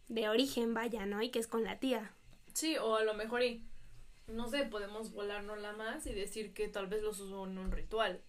[0.07, 1.21] de origen, vaya, ¿no?
[1.21, 2.11] Y que es con la tía.
[2.53, 3.63] Sí, o a lo mejor y,
[4.27, 8.21] no sé, podemos volárnosla más y decir que tal vez los usó en un ritual.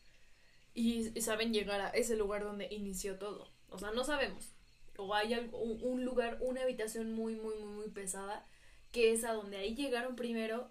[0.75, 3.51] Y, saben llegar a ese lugar donde inició todo.
[3.71, 4.53] O sea, no sabemos.
[4.99, 8.47] O hay un, lugar, una habitación muy, muy, muy, muy pesada,
[8.93, 10.71] que es a donde ahí llegaron primero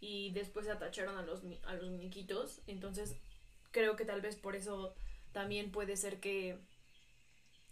[0.00, 2.60] y después se atacharon a los, a los muñequitos.
[2.66, 3.16] Entonces,
[3.72, 4.94] creo que tal vez por eso
[5.32, 6.58] también puede ser que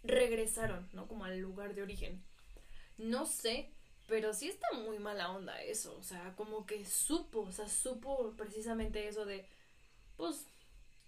[0.03, 1.07] regresaron, ¿no?
[1.07, 2.21] Como al lugar de origen.
[2.97, 3.71] No sé,
[4.11, 8.33] pero sí está muy mala onda eso, o sea, como que supo, o sea, supo
[8.35, 9.45] precisamente eso de,
[10.17, 10.47] pues,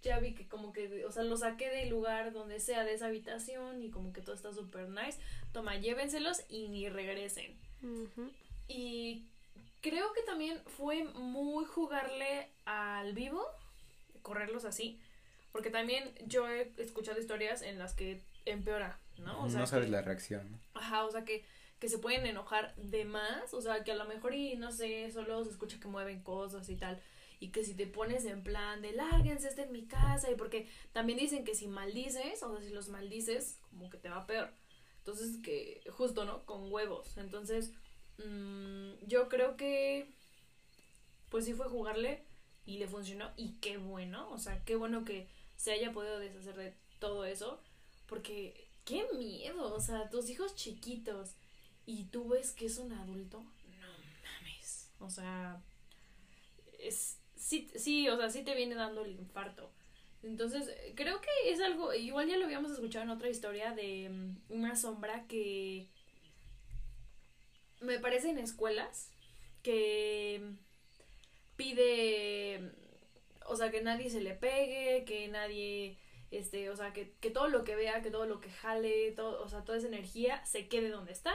[0.02, 3.08] ya vi que como que, o sea, lo saqué del lugar donde sea de esa
[3.08, 5.20] habitación y como que todo está súper nice,
[5.52, 7.58] toma, llévenselos y ni regresen.
[8.70, 9.26] Y
[9.82, 13.46] creo que también fue muy jugarle al vivo,
[14.22, 14.98] correrlos así,
[15.52, 19.44] porque también yo he escuchado historias en las que empeora, ¿no?
[19.44, 20.48] O sea, no sabes que- la reacción.
[20.74, 21.44] Ajá, o sea que,
[21.84, 25.12] que se pueden enojar de más, o sea que a lo mejor y no sé,
[25.12, 26.98] solo se escucha que mueven cosas y tal,
[27.42, 30.70] y que si te pones en plan de lárguense, este en mi casa, y porque
[30.94, 34.50] también dicen que si maldices, o sea, si los maldices, como que te va peor.
[35.00, 36.46] Entonces, que justo, ¿no?
[36.46, 37.18] Con huevos.
[37.18, 37.74] Entonces,
[38.18, 40.10] mm, yo creo que,
[41.28, 42.24] pues sí fue jugarle
[42.66, 46.56] y le funcionó, y qué bueno, o sea, qué bueno que se haya podido deshacer
[46.56, 47.60] de todo eso,
[48.08, 51.36] porque qué miedo, o sea, tus hijos chiquitos
[51.86, 53.88] y tú ves que es un adulto, no
[54.24, 55.62] mames, o sea,
[56.80, 59.70] es, sí, sí, o sea, sí te viene dando el infarto.
[60.24, 64.54] Entonces, creo que es algo, igual ya lo habíamos escuchado en otra historia de mm,
[64.54, 65.88] una sombra que
[67.82, 69.12] me parece en escuelas
[69.62, 70.42] que
[71.58, 72.72] pide,
[73.46, 75.98] o sea, que nadie se le pegue, que nadie
[76.32, 79.44] este, o sea, que, que todo lo que vea, que todo lo que jale, todo,
[79.44, 81.34] o sea, toda esa energía se quede donde está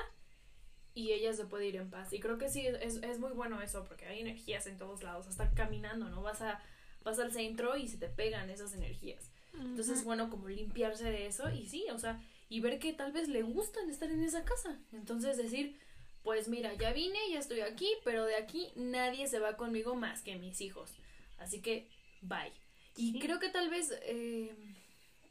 [0.99, 2.13] y ella se puede ir en paz.
[2.13, 5.27] Y creo que sí, es, es muy bueno eso, porque hay energías en todos lados,
[5.29, 6.23] hasta caminando, ¿no?
[6.23, 6.61] Vas a
[7.05, 9.31] vas al centro y se te pegan esas energías.
[9.55, 13.13] Entonces es bueno como limpiarse de eso y sí, o sea, y ver que tal
[13.13, 14.79] vez le gustan estar en esa casa.
[14.93, 15.79] Entonces decir,
[16.23, 20.21] pues mira, ya vine, ya estoy aquí, pero de aquí nadie se va conmigo más
[20.23, 20.91] que mis hijos.
[21.39, 21.89] Así que,
[22.21, 22.53] bye.
[22.97, 23.19] Y Sí.
[23.21, 24.53] creo que tal vez, eh,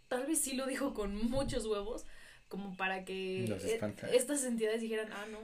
[0.08, 2.06] tal vez sí lo dijo con muchos huevos,
[2.47, 4.10] como para que espanta.
[4.12, 5.39] estas entidades dijeran, ah, no,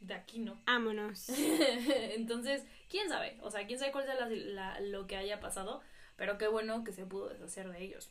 [0.00, 0.60] de aquí no.
[0.66, 1.28] Vámonos.
[2.14, 5.80] Entonces, quién sabe, o sea, quién sabe cuál sea la- la- lo que haya pasado,
[6.16, 8.10] pero qué bueno que se pudo deshacer de ellos.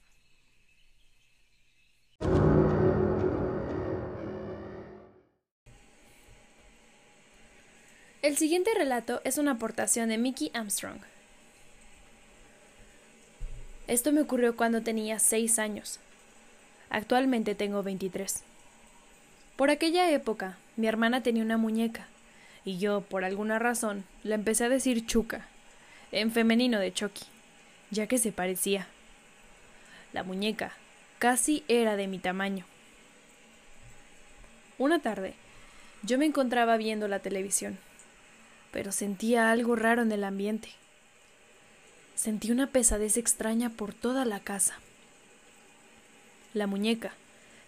[8.22, 11.00] El siguiente relato es una aportación de Mickey Armstrong.
[13.88, 16.00] Esto me ocurrió cuando tenía 6 años.
[16.92, 18.44] Actualmente tengo 23.
[19.56, 22.08] Por aquella época, mi hermana tenía una muñeca,
[22.66, 25.48] y yo, por alguna razón, la empecé a decir Chuca,
[26.12, 27.24] en femenino de Chucky,
[27.92, 28.88] ya que se parecía.
[30.12, 30.74] La muñeca
[31.18, 32.66] casi era de mi tamaño.
[34.78, 35.34] Una tarde,
[36.04, 37.78] yo me encontraba viendo la televisión,
[38.74, 40.70] pero sentía algo raro en el ambiente.
[42.16, 44.80] Sentí una pesadez extraña por toda la casa.
[46.54, 47.14] La muñeca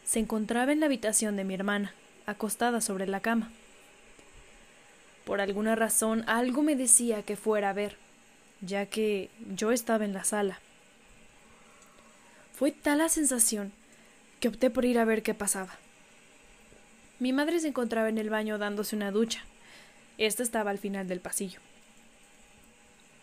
[0.03, 1.93] se encontraba en la habitación de mi hermana,
[2.25, 3.51] acostada sobre la cama.
[5.25, 7.95] Por alguna razón algo me decía que fuera a ver,
[8.59, 10.59] ya que yo estaba en la sala.
[12.53, 13.71] Fue tal la sensación
[14.39, 15.77] que opté por ir a ver qué pasaba.
[17.19, 19.45] Mi madre se encontraba en el baño dándose una ducha.
[20.17, 21.61] Esta estaba al final del pasillo.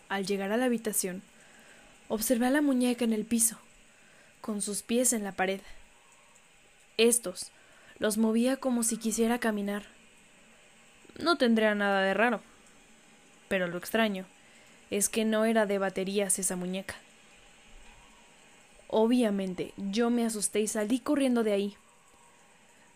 [0.08, 1.22] Al llegar a la habitación,
[2.08, 3.58] observé a la muñeca en el piso,
[4.40, 5.60] con sus pies en la pared.
[6.96, 7.50] Estos
[7.98, 9.84] los movía como si quisiera caminar.
[11.18, 12.40] No tendría nada de raro.
[13.48, 14.26] Pero lo extraño
[14.90, 16.94] es que no era de baterías esa muñeca.
[18.88, 21.76] Obviamente yo me asusté y salí corriendo de ahí.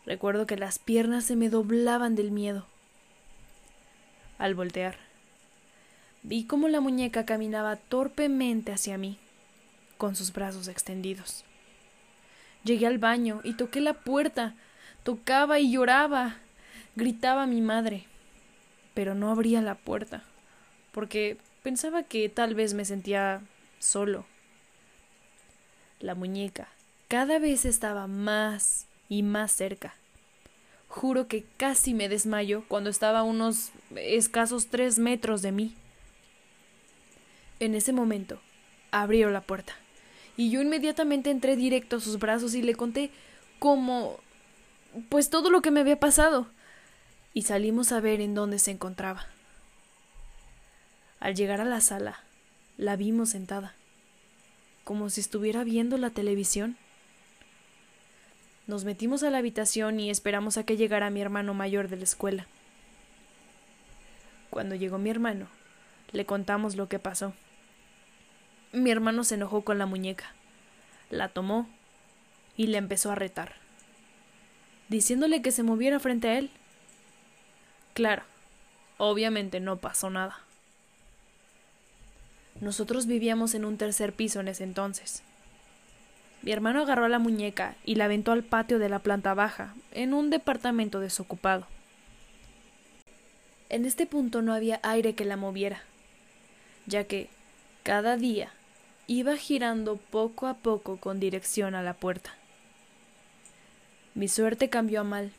[0.06, 2.66] Recuerdo que las piernas se me doblaban del miedo.
[4.38, 4.96] Al voltear,
[6.26, 9.18] Vi cómo la muñeca caminaba torpemente hacia mí,
[9.98, 11.44] con sus brazos extendidos.
[12.64, 14.54] Llegué al baño y toqué la puerta.
[15.02, 16.36] Tocaba y lloraba.
[16.96, 18.06] Gritaba mi madre.
[18.94, 20.22] Pero no abría la puerta,
[20.92, 23.42] porque pensaba que tal vez me sentía
[23.80, 24.24] solo.
[25.98, 26.68] La muñeca
[27.14, 29.94] cada vez estaba más y más cerca.
[30.88, 35.74] Juro que casi me desmayo cuando estaba a unos escasos tres metros de mí.
[37.60, 38.40] En ese momento,
[38.90, 39.74] abrió la puerta,
[40.36, 43.10] y yo inmediatamente entré directo a sus brazos y le conté
[43.58, 44.18] cómo...
[45.08, 46.48] pues todo lo que me había pasado,
[47.32, 49.26] y salimos a ver en dónde se encontraba.
[51.20, 52.20] Al llegar a la sala,
[52.76, 53.74] la vimos sentada,
[54.84, 56.76] como si estuviera viendo la televisión.
[58.66, 62.04] Nos metimos a la habitación y esperamos a que llegara mi hermano mayor de la
[62.04, 62.46] escuela.
[64.50, 65.48] Cuando llegó mi hermano,
[66.12, 67.34] le contamos lo que pasó.
[68.74, 70.34] Mi hermano se enojó con la muñeca,
[71.08, 71.68] la tomó
[72.56, 73.52] y le empezó a retar,
[74.88, 76.50] diciéndole que se moviera frente a él.
[77.92, 78.24] Claro,
[78.98, 80.40] obviamente no pasó nada.
[82.60, 85.22] Nosotros vivíamos en un tercer piso en ese entonces.
[86.42, 90.12] Mi hermano agarró la muñeca y la aventó al patio de la planta baja, en
[90.12, 91.68] un departamento desocupado.
[93.68, 95.84] En este punto no había aire que la moviera,
[96.86, 97.28] ya que
[97.84, 98.50] cada día
[99.06, 102.34] iba girando poco a poco con dirección a la puerta.
[104.14, 105.32] Mi suerte cambió a mal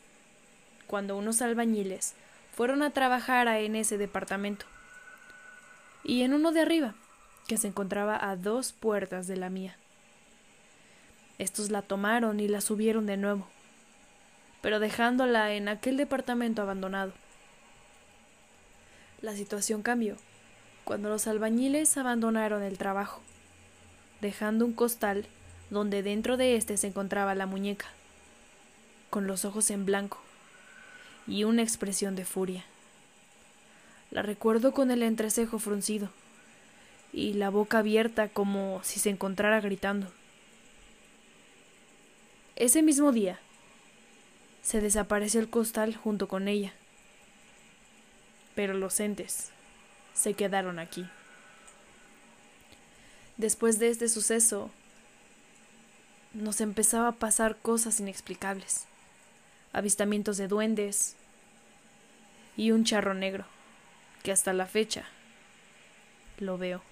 [0.86, 2.14] cuando unos albañiles
[2.52, 4.66] fueron a trabajar en ese departamento
[6.04, 6.94] y en uno de arriba,
[7.48, 9.76] que se encontraba a dos puertas de la mía.
[11.38, 13.48] Estos la tomaron y la subieron de nuevo,
[14.62, 17.12] pero dejándola en aquel departamento abandonado.
[19.20, 20.16] La situación cambió
[20.84, 23.20] cuando los albañiles abandonaron el trabajo,
[24.20, 25.26] dejando un costal
[25.70, 27.86] donde dentro de éste se encontraba la muñeca,
[29.10, 30.20] con los ojos en blanco
[31.26, 32.64] y una expresión de furia.
[34.10, 36.10] La recuerdo con el entrecejo fruncido
[37.12, 40.12] y la boca abierta como si se encontrara gritando.
[42.56, 43.38] Ese mismo día
[44.62, 46.72] se desapareció el costal junto con ella.
[48.54, 49.50] Pero los entes
[50.14, 51.06] se quedaron aquí.
[53.36, 54.70] Después de este suceso,
[56.32, 58.86] nos empezaba a pasar cosas inexplicables.
[59.72, 61.16] Avistamientos de duendes
[62.56, 63.44] y un charro negro,
[64.22, 65.04] que hasta la fecha
[66.38, 66.82] lo veo.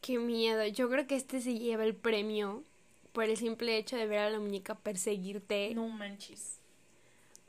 [0.00, 0.66] Qué miedo.
[0.66, 2.64] Yo creo que este se lleva el premio
[3.12, 5.74] por el simple hecho de ver a la muñeca perseguirte.
[5.74, 6.61] No manches.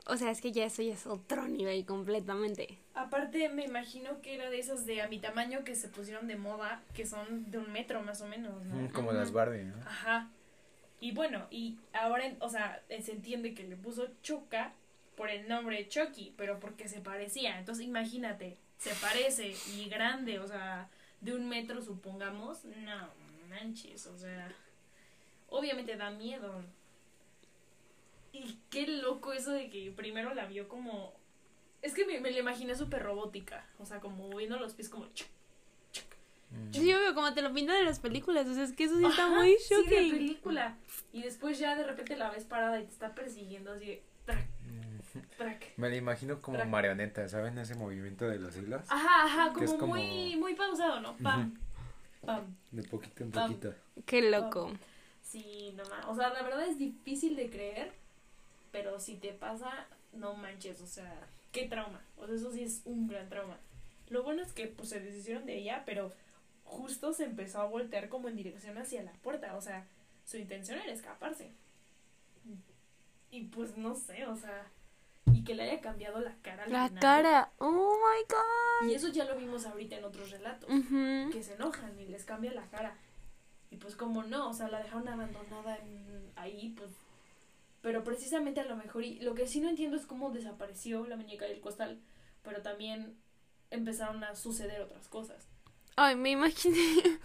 [0.06, 2.78] O sea, es que ya eso ya es otro nivel completamente.
[2.94, 6.36] Aparte, me imagino que era de esas de a mi tamaño que se pusieron de
[6.36, 8.74] moda, que son de un metro más o menos, ¿no?
[8.74, 9.76] Mm, Como las Barbie, ¿no?
[9.86, 10.28] Ajá.
[11.00, 14.72] Y bueno, y ahora, o sea, se entiende que le puso Chuca
[15.16, 17.58] por el nombre de Chucky, pero porque se parecía.
[17.58, 20.88] Entonces, imagínate, se parece y grande, o sea,
[21.20, 22.64] de un metro, supongamos.
[22.64, 23.08] No
[23.48, 24.52] manches, o sea,
[25.48, 26.62] obviamente da miedo.
[28.34, 31.14] Y qué loco eso de que primero la vio como.
[31.82, 35.06] Es que me, me la imaginé súper robótica, o sea, como moviendo los pies como.
[35.14, 35.28] chuc,
[35.92, 36.04] chuc,
[36.50, 36.72] Mm.
[36.72, 38.46] Sí, obvio, como te lo pintan en las películas.
[38.46, 40.10] O sea, es que eso sí está Ajá, muy Sí, de shocking.
[40.10, 40.76] película.
[41.12, 44.02] Y después ya de repente la ves parada y te está persiguiendo así de.
[44.24, 44.46] Trac,
[45.36, 45.72] trac.
[45.76, 47.58] Me la imagino como marioneta, ¿saben?
[47.58, 48.82] Ese movimiento de los hilos.
[48.88, 51.16] Ajá, ajá, Que como, es como- muy, muy pausado, ¿no?
[51.18, 51.58] Pam,
[52.24, 52.54] pam.
[52.70, 53.48] De poquito en Pam.
[53.50, 53.74] poquito.
[54.06, 54.72] Qué loco.
[55.22, 57.92] Sí, no ma- O sea, la verdad es difícil de creer,
[58.74, 62.02] pero si te pasa, no manches, o sea, qué trauma.
[62.16, 63.56] O sea, eso sí es un gran trauma.
[64.08, 66.12] Lo bueno es que pues se deshicieron de ella, pero
[66.64, 69.86] justo se empezó a voltear como en dirección hacia la puerta, o sea,
[70.24, 71.52] su intención era escaparse.
[73.30, 74.66] Y pues no sé, o sea,
[75.32, 77.52] y que le haya cambiado la cara La cara.
[77.58, 78.88] Oh my god.
[78.90, 80.68] Y eso ya lo vimos ahorita en otros relatos
[81.32, 82.96] que se enojan y les cambia la cara.
[83.70, 86.90] Y pues como no, o sea, la dejaron abandonada en- ahí, pues...
[87.84, 91.16] Pero precisamente a lo mejor, y lo que sí no entiendo es cómo desapareció la
[91.16, 92.00] muñeca del costal,
[92.42, 93.14] pero también
[93.70, 95.46] empezaron a suceder otras cosas.
[95.94, 96.78] Ay, me imaginé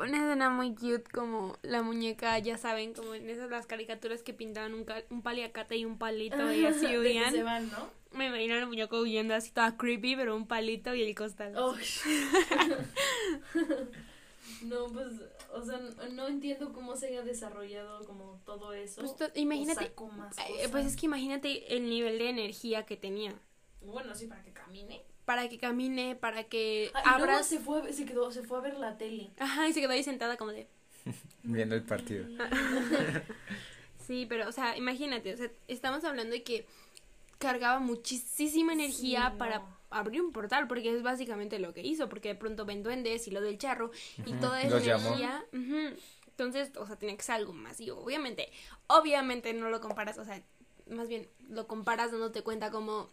[0.00, 4.34] una escena muy cute como la muñeca, ya saben, como en esas las caricaturas que
[4.34, 7.30] pintaban un, ca- un paliacate y un palito y así huían.
[7.32, 7.88] se van, ¿no?
[8.10, 11.54] Me imagino la muñeca huyendo así toda creepy, pero un palito y el costal.
[11.56, 11.84] Uy.
[14.62, 15.08] no, pues,
[15.52, 15.78] o sea,
[16.10, 19.00] no, entiendo cómo se haya desarrollado como todo eso.
[19.00, 20.70] Pues to- imagínate, más Eh, cosas.
[20.70, 23.34] Pues es que imagínate el nivel de energía que tenía.
[23.82, 25.02] Bueno, sí, para que camine.
[25.24, 27.46] Para que camine, para que Ah, abras.
[27.46, 29.30] se fue, se quedó, se fue a ver la tele.
[29.38, 30.66] Ajá, y se quedó ahí sentada como de.
[31.42, 32.26] Viendo el partido.
[34.06, 36.66] Sí, pero, o sea, imagínate, o sea, estamos hablando de que
[37.38, 39.73] cargaba muchísima energía Sí, para no.
[39.98, 43.30] Abrir un portal, porque es básicamente lo que hizo, porque de pronto ven duendes y
[43.30, 43.90] lo del charro
[44.26, 45.44] y toda esa energía.
[46.26, 48.00] Entonces, o sea, tenía que ser algo masivo.
[48.00, 48.50] Obviamente,
[48.88, 50.42] obviamente no lo comparas, o sea,
[50.90, 53.08] más bien lo comparas dándote cuenta como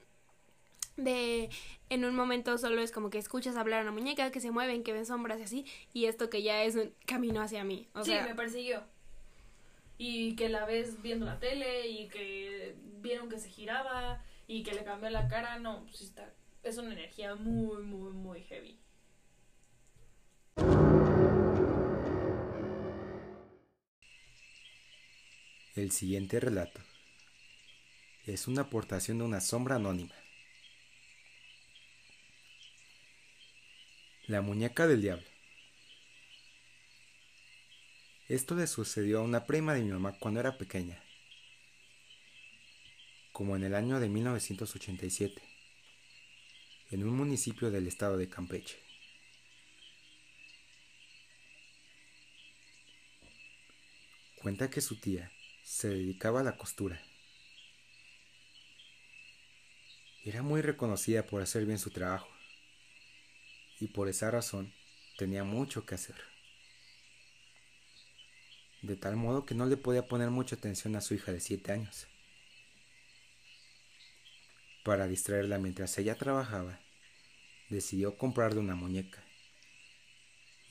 [0.97, 1.49] de
[1.89, 4.83] en un momento solo es como que escuchas hablar a una muñeca que se mueven,
[4.83, 7.87] que ven sombras y así, y esto que ya es un camino hacia mí.
[7.93, 8.83] O sí, sea, me persiguió.
[9.97, 14.73] Y que la ves viendo la tele y que vieron que se giraba y que
[14.73, 15.59] le cambió la cara.
[15.59, 16.33] No, pues está.
[16.63, 18.79] Es una energía muy, muy, muy heavy.
[25.75, 26.81] El siguiente relato
[28.27, 30.13] es una aportación de una sombra anónima.
[34.27, 35.25] La muñeca del diablo.
[38.27, 41.03] Esto le sucedió a una prima de mi mamá cuando era pequeña,
[43.31, 45.50] como en el año de 1987,
[46.91, 48.77] en un municipio del estado de Campeche.
[54.35, 55.31] Cuenta que su tía
[55.63, 57.01] se dedicaba a la costura.
[60.25, 62.27] Era muy reconocida por hacer bien su trabajo
[63.79, 64.73] y por esa razón
[65.17, 66.15] tenía mucho que hacer.
[68.81, 71.71] De tal modo que no le podía poner mucha atención a su hija de 7
[71.71, 72.07] años.
[74.83, 76.79] Para distraerla mientras ella trabajaba,
[77.69, 79.23] decidió comprarle una muñeca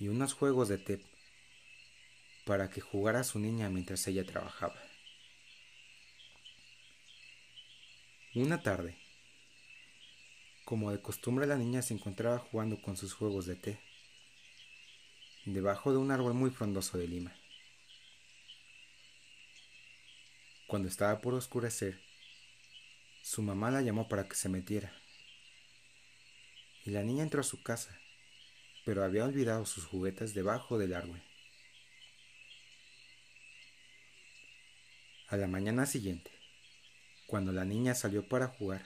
[0.00, 1.00] y unos juegos de té
[2.44, 4.74] para que jugara a su niña mientras ella trabajaba.
[8.34, 8.96] Una tarde,
[10.64, 13.80] como de costumbre la niña se encontraba jugando con sus juegos de té,
[15.44, 17.36] debajo de un árbol muy frondoso de lima.
[20.66, 22.09] Cuando estaba por oscurecer,
[23.30, 24.92] su mamá la llamó para que se metiera.
[26.84, 27.96] Y la niña entró a su casa,
[28.84, 31.22] pero había olvidado sus juguetes debajo del árbol.
[35.28, 36.32] A la mañana siguiente,
[37.28, 38.84] cuando la niña salió para jugar,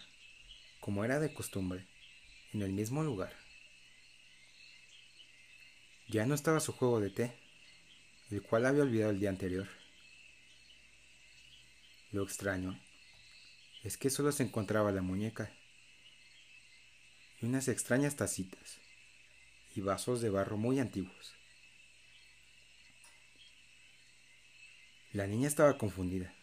[0.78, 1.86] como era de costumbre,
[2.52, 3.32] en el mismo lugar,
[6.08, 7.34] ya no estaba su juego de té,
[8.30, 9.68] el cual había olvidado el día anterior.
[12.12, 12.78] Lo extraño
[13.84, 15.52] es que solo se encontraba la muñeca
[17.40, 18.80] y unas extrañas tacitas
[19.76, 21.34] y vasos de barro muy antiguos.
[25.12, 26.34] La niña estaba confundida.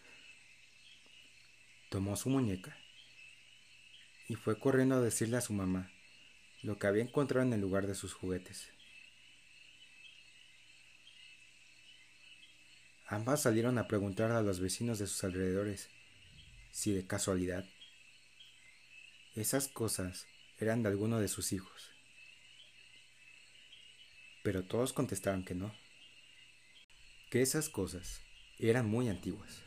[1.90, 2.76] Tomó su muñeca
[4.28, 5.90] y fue corriendo a decirle a su mamá
[6.62, 8.68] lo que había encontrado en el lugar de sus juguetes.
[13.08, 15.90] Ambas salieron a preguntar a los vecinos de sus alrededores
[16.72, 17.64] si de casualidad
[19.36, 20.26] esas cosas
[20.58, 21.90] eran de alguno de sus hijos.
[24.42, 25.72] Pero todos contestaron que no,
[27.30, 28.20] que esas cosas
[28.58, 29.62] eran muy antiguas.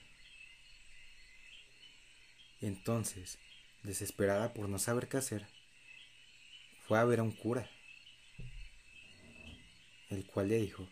[2.61, 3.39] Entonces,
[3.83, 5.47] desesperada por no saber qué hacer,
[6.87, 7.69] fue a ver a un cura,
[10.09, 10.87] el cual le dijo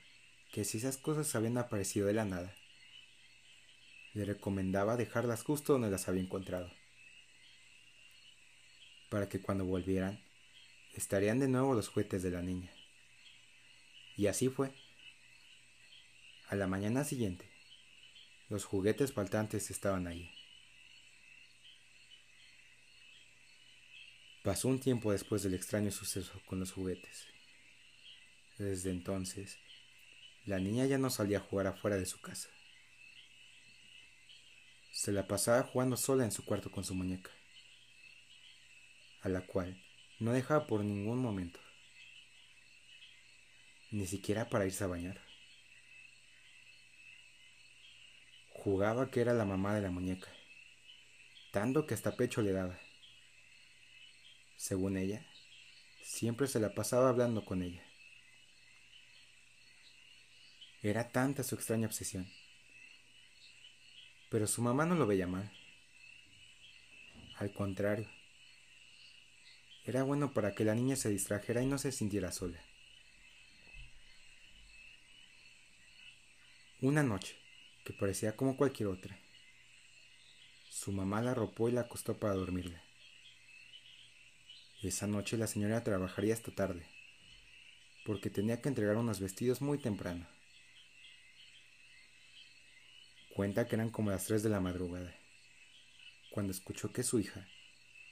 [0.51, 2.55] que si esas cosas habían aparecido de la nada,
[4.13, 6.71] le recomendaba dejarlas justo donde las había encontrado,
[9.09, 10.23] para que cuando volvieran
[10.93, 12.71] estarían de nuevo los juguetes de la niña.
[14.15, 14.71] Y así fue.
[16.49, 17.49] A la mañana siguiente,
[18.49, 20.29] los juguetes faltantes estaban allí.
[24.43, 27.27] Pasó un tiempo después del extraño suceso con los juguetes.
[28.59, 29.57] Desde entonces,
[30.45, 32.49] la niña ya no salía a jugar afuera de su casa.
[34.93, 37.31] Se la pasaba jugando sola en su cuarto con su muñeca,
[39.21, 39.83] a la cual
[40.19, 41.59] no dejaba por ningún momento,
[43.89, 45.19] ni siquiera para irse a bañar.
[48.51, 50.31] Jugaba que era la mamá de la muñeca,
[51.51, 52.79] tanto que hasta pecho le daba.
[54.57, 55.25] Según ella,
[56.03, 57.83] siempre se la pasaba hablando con ella.
[60.83, 62.31] Era tanta su extraña obsesión.
[64.33, 65.47] Pero su mamá no lo veía mal.
[67.37, 68.09] Al contrario,
[69.85, 72.59] era bueno para que la niña se distrajera y no se sintiera sola.
[76.81, 77.35] Una noche,
[77.85, 79.15] que parecía como cualquier otra,
[80.67, 82.81] su mamá la arropó y la acostó para dormirla.
[84.81, 86.87] Esa noche la señora trabajaría hasta tarde,
[88.03, 90.32] porque tenía que entregar unos vestidos muy temprano.
[93.33, 95.11] Cuenta que eran como las 3 de la madrugada,
[96.29, 97.47] cuando escuchó que su hija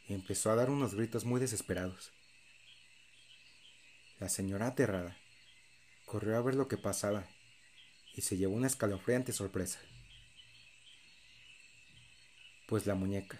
[0.07, 2.11] empezó a dar unos gritos muy desesperados.
[4.19, 5.15] La señora aterrada
[6.05, 7.28] corrió a ver lo que pasaba
[8.15, 9.80] y se llevó una escalofriante sorpresa.
[12.65, 13.39] Pues la muñeca,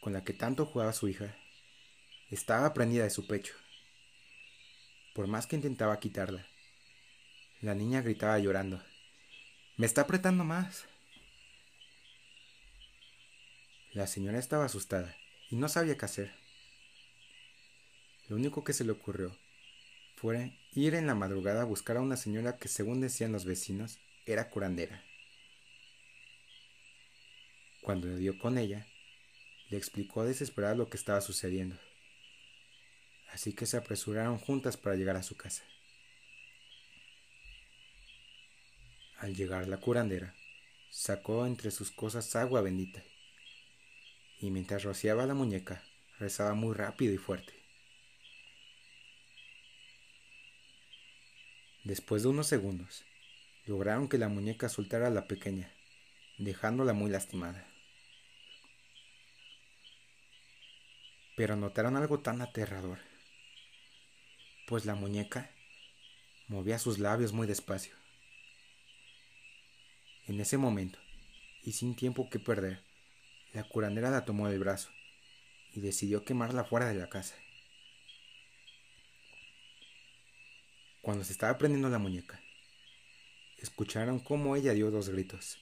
[0.00, 1.36] con la que tanto jugaba su hija,
[2.30, 3.54] estaba prendida de su pecho.
[5.14, 6.44] Por más que intentaba quitarla,
[7.60, 8.82] la niña gritaba llorando.
[9.76, 10.88] Me está apretando más.
[13.94, 15.14] La señora estaba asustada
[15.50, 16.32] y no sabía qué hacer.
[18.26, 19.36] Lo único que se le ocurrió
[20.16, 23.98] fue ir en la madrugada a buscar a una señora que según decían los vecinos
[24.24, 25.04] era curandera.
[27.82, 28.86] Cuando le dio con ella,
[29.68, 31.76] le explicó desesperada lo que estaba sucediendo.
[33.30, 35.64] Así que se apresuraron juntas para llegar a su casa.
[39.18, 40.34] Al llegar la curandera,
[40.90, 43.04] sacó entre sus cosas agua bendita
[44.42, 45.84] y mientras rociaba la muñeca,
[46.18, 47.54] rezaba muy rápido y fuerte.
[51.84, 53.04] Después de unos segundos,
[53.66, 55.72] lograron que la muñeca soltara a la pequeña,
[56.38, 57.68] dejándola muy lastimada.
[61.36, 62.98] Pero notaron algo tan aterrador,
[64.66, 65.52] pues la muñeca
[66.48, 67.94] movía sus labios muy despacio.
[70.26, 70.98] En ese momento,
[71.62, 72.91] y sin tiempo que perder,
[73.52, 74.90] la curandera la tomó del brazo
[75.72, 77.34] y decidió quemarla fuera de la casa.
[81.02, 82.40] Cuando se estaba prendiendo la muñeca,
[83.58, 85.58] escucharon cómo ella dio dos gritos,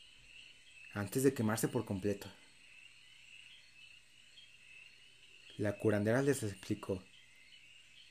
[0.93, 2.31] antes de quemarse por completo.
[5.57, 7.03] La curandera les explicó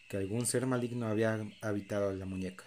[0.10, 2.66] que algún ser maligno había habitado la muñeca.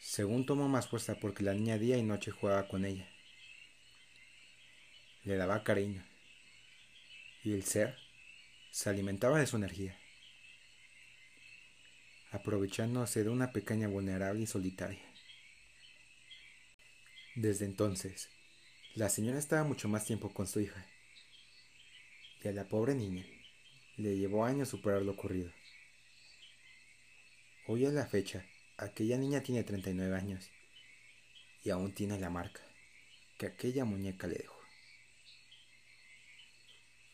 [0.00, 3.08] Según tomó más fuerza porque la niña día y noche jugaba con ella
[5.28, 6.02] le daba cariño,
[7.44, 7.98] y el ser
[8.70, 9.94] se alimentaba de su energía,
[12.30, 15.04] aprovechándose de una pequeña vulnerable y solitaria.
[17.34, 18.30] Desde entonces,
[18.94, 20.86] la señora estaba mucho más tiempo con su hija,
[22.42, 23.26] y a la pobre niña
[23.98, 25.52] le llevó años superar lo ocurrido.
[27.66, 28.46] Hoy a la fecha,
[28.78, 30.48] aquella niña tiene 39 años
[31.62, 32.62] y aún tiene la marca
[33.36, 34.57] que aquella muñeca le dejó.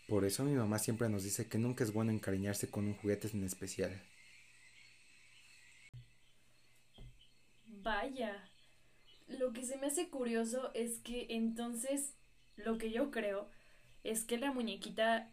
[0.08, 3.28] Por eso mi mamá siempre nos dice que nunca es bueno encariñarse con un juguete
[3.32, 4.02] en especial.
[7.66, 8.48] Vaya.
[9.26, 12.14] Lo que se me hace curioso es que entonces
[12.56, 13.48] lo que yo creo
[14.02, 15.30] es que la muñequita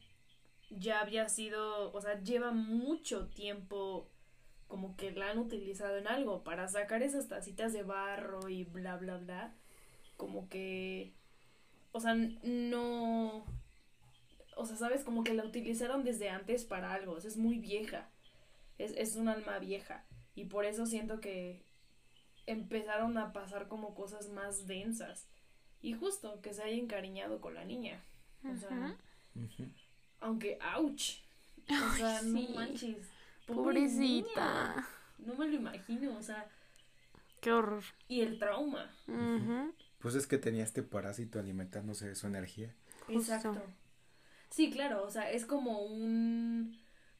[0.70, 4.10] ya había sido, o sea, lleva mucho tiempo
[4.68, 8.96] como que la han utilizado en algo para sacar esas tacitas de barro y bla
[8.96, 9.54] bla bla.
[10.16, 11.14] Como que,
[11.92, 13.44] o sea, no,
[14.62, 18.10] o sea, sabes, como que la utilizaron desde antes para algo, es muy vieja,
[18.78, 20.06] es, es un alma vieja
[20.36, 21.64] y por eso siento que
[22.46, 25.28] empezaron a pasar como cosas más densas
[25.82, 28.04] y justo que se haya encariñado con la niña,
[28.44, 28.98] o sea,
[30.20, 31.18] aunque, ouch,
[31.70, 33.08] o sea, no manches,
[33.48, 34.88] pobrecita,
[35.20, 36.48] no me lo imagino, o sea,
[37.40, 37.84] qué horror.
[38.08, 38.92] Y el trauma.
[40.00, 42.74] Pues es que tenía este parásito alimentándose de su energía.
[43.08, 43.62] Exacto.
[44.52, 46.78] Sí, claro, o sea, es como un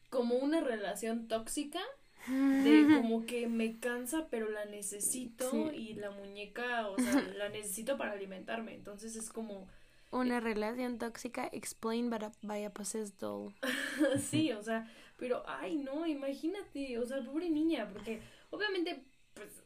[0.10, 1.80] como una relación tóxica
[2.28, 7.98] de como que me cansa pero la necesito y la muñeca, o sea, la necesito
[7.98, 9.68] para alimentarme, entonces es como
[10.12, 13.54] una relación tóxica explained by a, possessed doll.
[14.30, 18.20] sí, o sea, pero ay no, imagínate, o sea, pobre niña, porque
[18.50, 19.64] obviamente pues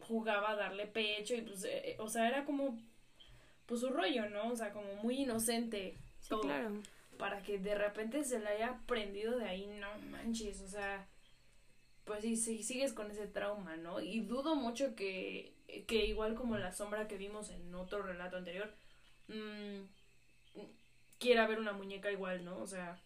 [0.00, 2.78] jugaba a darle pecho y pues, eh, eh, o sea, era como
[3.64, 4.52] pues su rollo, ¿no?
[4.52, 5.96] O sea, como muy inocente.
[6.20, 6.82] Sí, claro
[7.18, 11.08] para que de repente se le haya aprendido de ahí, no manches, o sea,
[12.04, 14.00] pues sí, sí, sigues con ese trauma, ¿no?
[14.00, 15.54] Y dudo mucho que,
[15.86, 18.72] que igual como la sombra que vimos en otro relato anterior,
[19.28, 19.82] mmm,
[21.18, 22.58] quiera ver una muñeca igual, ¿no?
[22.58, 23.00] O sea,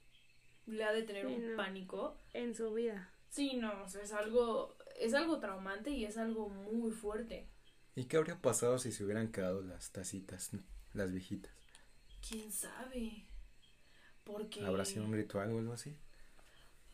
[0.66, 2.16] le ha de tener un pánico.
[2.34, 3.10] En su vida.
[3.30, 7.48] Sí, no, o sea, es algo, es algo traumante y es algo muy fuerte.
[7.94, 10.50] ¿Y qué habría pasado si se hubieran quedado las tacitas,
[10.92, 11.52] las viejitas?
[12.28, 13.26] ¿Quién sabe?
[14.24, 14.64] Porque...
[14.64, 15.96] ¿Habrá sido un ritual o algo así?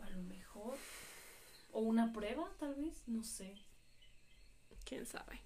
[0.00, 0.76] A lo mejor.
[1.72, 3.54] O una prueba, tal vez, no sé.
[4.84, 5.40] ¿Quién sabe?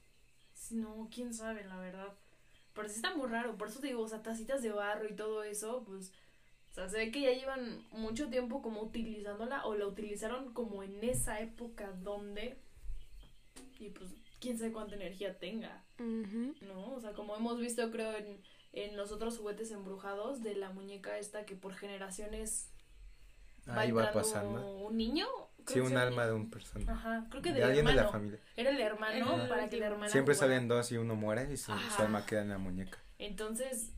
[0.70, 2.12] No, quién sabe, la verdad.
[2.74, 5.16] Pero sí está muy raro, por eso te digo, o sea, tacitas de barro y
[5.16, 6.12] todo eso, pues,
[6.70, 11.02] sea, se ve que ya llevan mucho tiempo como utilizándola o la utilizaron como en
[11.02, 12.58] esa época donde...
[13.78, 14.10] Y pues,
[14.40, 15.84] quién sabe cuánta energía tenga.
[15.98, 16.94] ¿No?
[16.94, 18.40] O sea, como hemos visto, creo, en,
[18.72, 22.70] en los otros juguetes embrujados de la muñeca esta que por generaciones
[23.66, 24.66] Ahí va pasando.
[24.78, 25.26] un niño.
[25.66, 26.90] Sí, un alma de un personaje.
[26.90, 28.40] Ajá, creo que de, alguien de la familia.
[28.56, 30.54] Era el hermano para que la hermana Siempre jugara.
[30.54, 32.98] salen dos y uno muere y su, alma queda en la muñeca.
[33.18, 33.92] Entonces,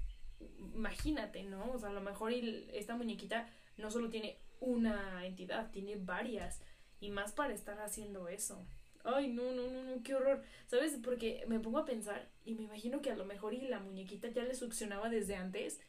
[0.74, 1.70] imagínate, ¿no?
[1.72, 3.48] O sea, a lo mejor el- esta muñequita
[3.78, 6.60] no solo tiene una entidad, tiene varias.
[7.00, 8.66] Y más para estar haciendo eso.
[9.04, 10.42] Ay, no, no, no, no, qué horror.
[10.66, 10.98] ¿Sabes?
[11.02, 14.28] Porque me pongo a pensar y me imagino que a lo mejor y la muñequita
[14.28, 15.80] ya le succionaba desde antes.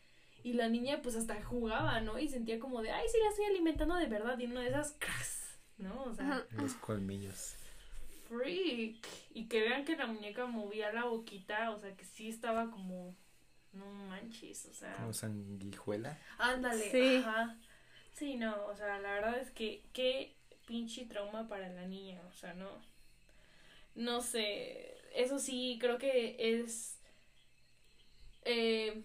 [0.44, 2.20] Y la niña pues hasta jugaba, ¿no?
[2.20, 4.38] Y sentía como de, ay, sí la estoy alimentando de verdad.
[4.40, 5.60] Y una de esas, ¡cras!
[5.78, 6.04] ¿no?
[6.04, 6.46] O sea.
[6.52, 7.56] Los colmillos.
[8.28, 9.06] freak.
[9.34, 13.16] Y que vean que la muñeca movía la boquita, o sea, que sí estaba como,
[13.74, 14.94] no manches, o sea.
[14.96, 16.18] Como sanguijuela.
[16.38, 17.18] Ándale, Sí.
[17.18, 17.58] ajá.
[18.14, 20.36] Sí, no, o sea, la verdad es que qué
[20.68, 22.70] pinche trauma para la niña, o sea, no.
[23.96, 27.00] No sé, eso sí, creo que es
[28.46, 29.04] eh,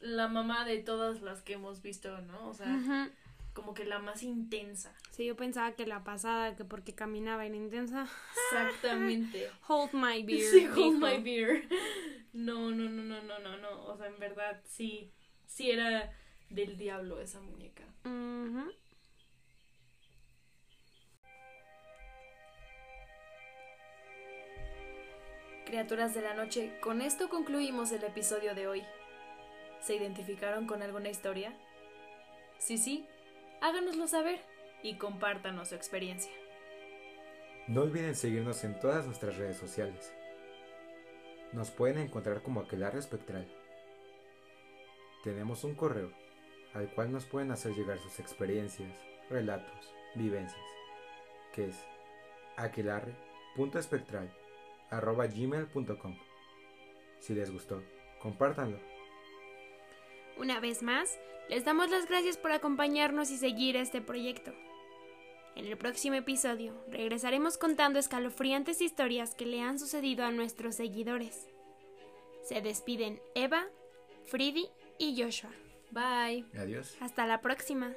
[0.00, 2.48] la mamá de todas las que hemos visto, ¿no?
[2.48, 3.10] O sea,
[3.52, 4.94] como que la más intensa.
[5.10, 8.08] Sí, yo pensaba que la pasada, que porque caminaba era intensa.
[8.50, 9.48] Exactamente.
[9.68, 10.50] Hold my beer.
[10.50, 11.68] Sí, hold my beer.
[12.32, 13.84] No, no, no, no, no, no, no.
[13.84, 15.12] O sea, en verdad, sí,
[15.46, 16.12] sí era
[16.50, 17.84] del diablo esa muñeca.
[18.04, 18.72] Ujú.
[25.64, 28.84] Criaturas de la noche, con esto concluimos el episodio de hoy.
[29.80, 31.54] ¿Se identificaron con alguna historia?
[32.58, 33.06] Sí, sí,
[33.62, 34.40] háganoslo saber
[34.82, 36.30] y compártanos su experiencia.
[37.66, 40.12] No olviden seguirnos en todas nuestras redes sociales.
[41.52, 43.48] Nos pueden encontrar como Aquelarre Espectral.
[45.22, 46.12] Tenemos un correo
[46.74, 48.92] al cual nos pueden hacer llegar sus experiencias,
[49.30, 50.60] relatos, vivencias,
[51.54, 51.76] que es
[54.98, 56.16] aquelarre.espectral@gmail.com.
[57.20, 57.82] Si les gustó,
[58.20, 58.78] compártanlo.
[60.36, 61.18] Una vez más,
[61.48, 64.52] les damos las gracias por acompañarnos y seguir este proyecto.
[65.56, 71.46] En el próximo episodio regresaremos contando escalofriantes historias que le han sucedido a nuestros seguidores.
[72.42, 73.64] Se despiden Eva,
[74.26, 74.68] Fridi
[74.98, 75.52] y Joshua.
[75.92, 76.44] Bye.
[76.58, 76.96] Adiós.
[77.00, 77.94] Hasta la próxima.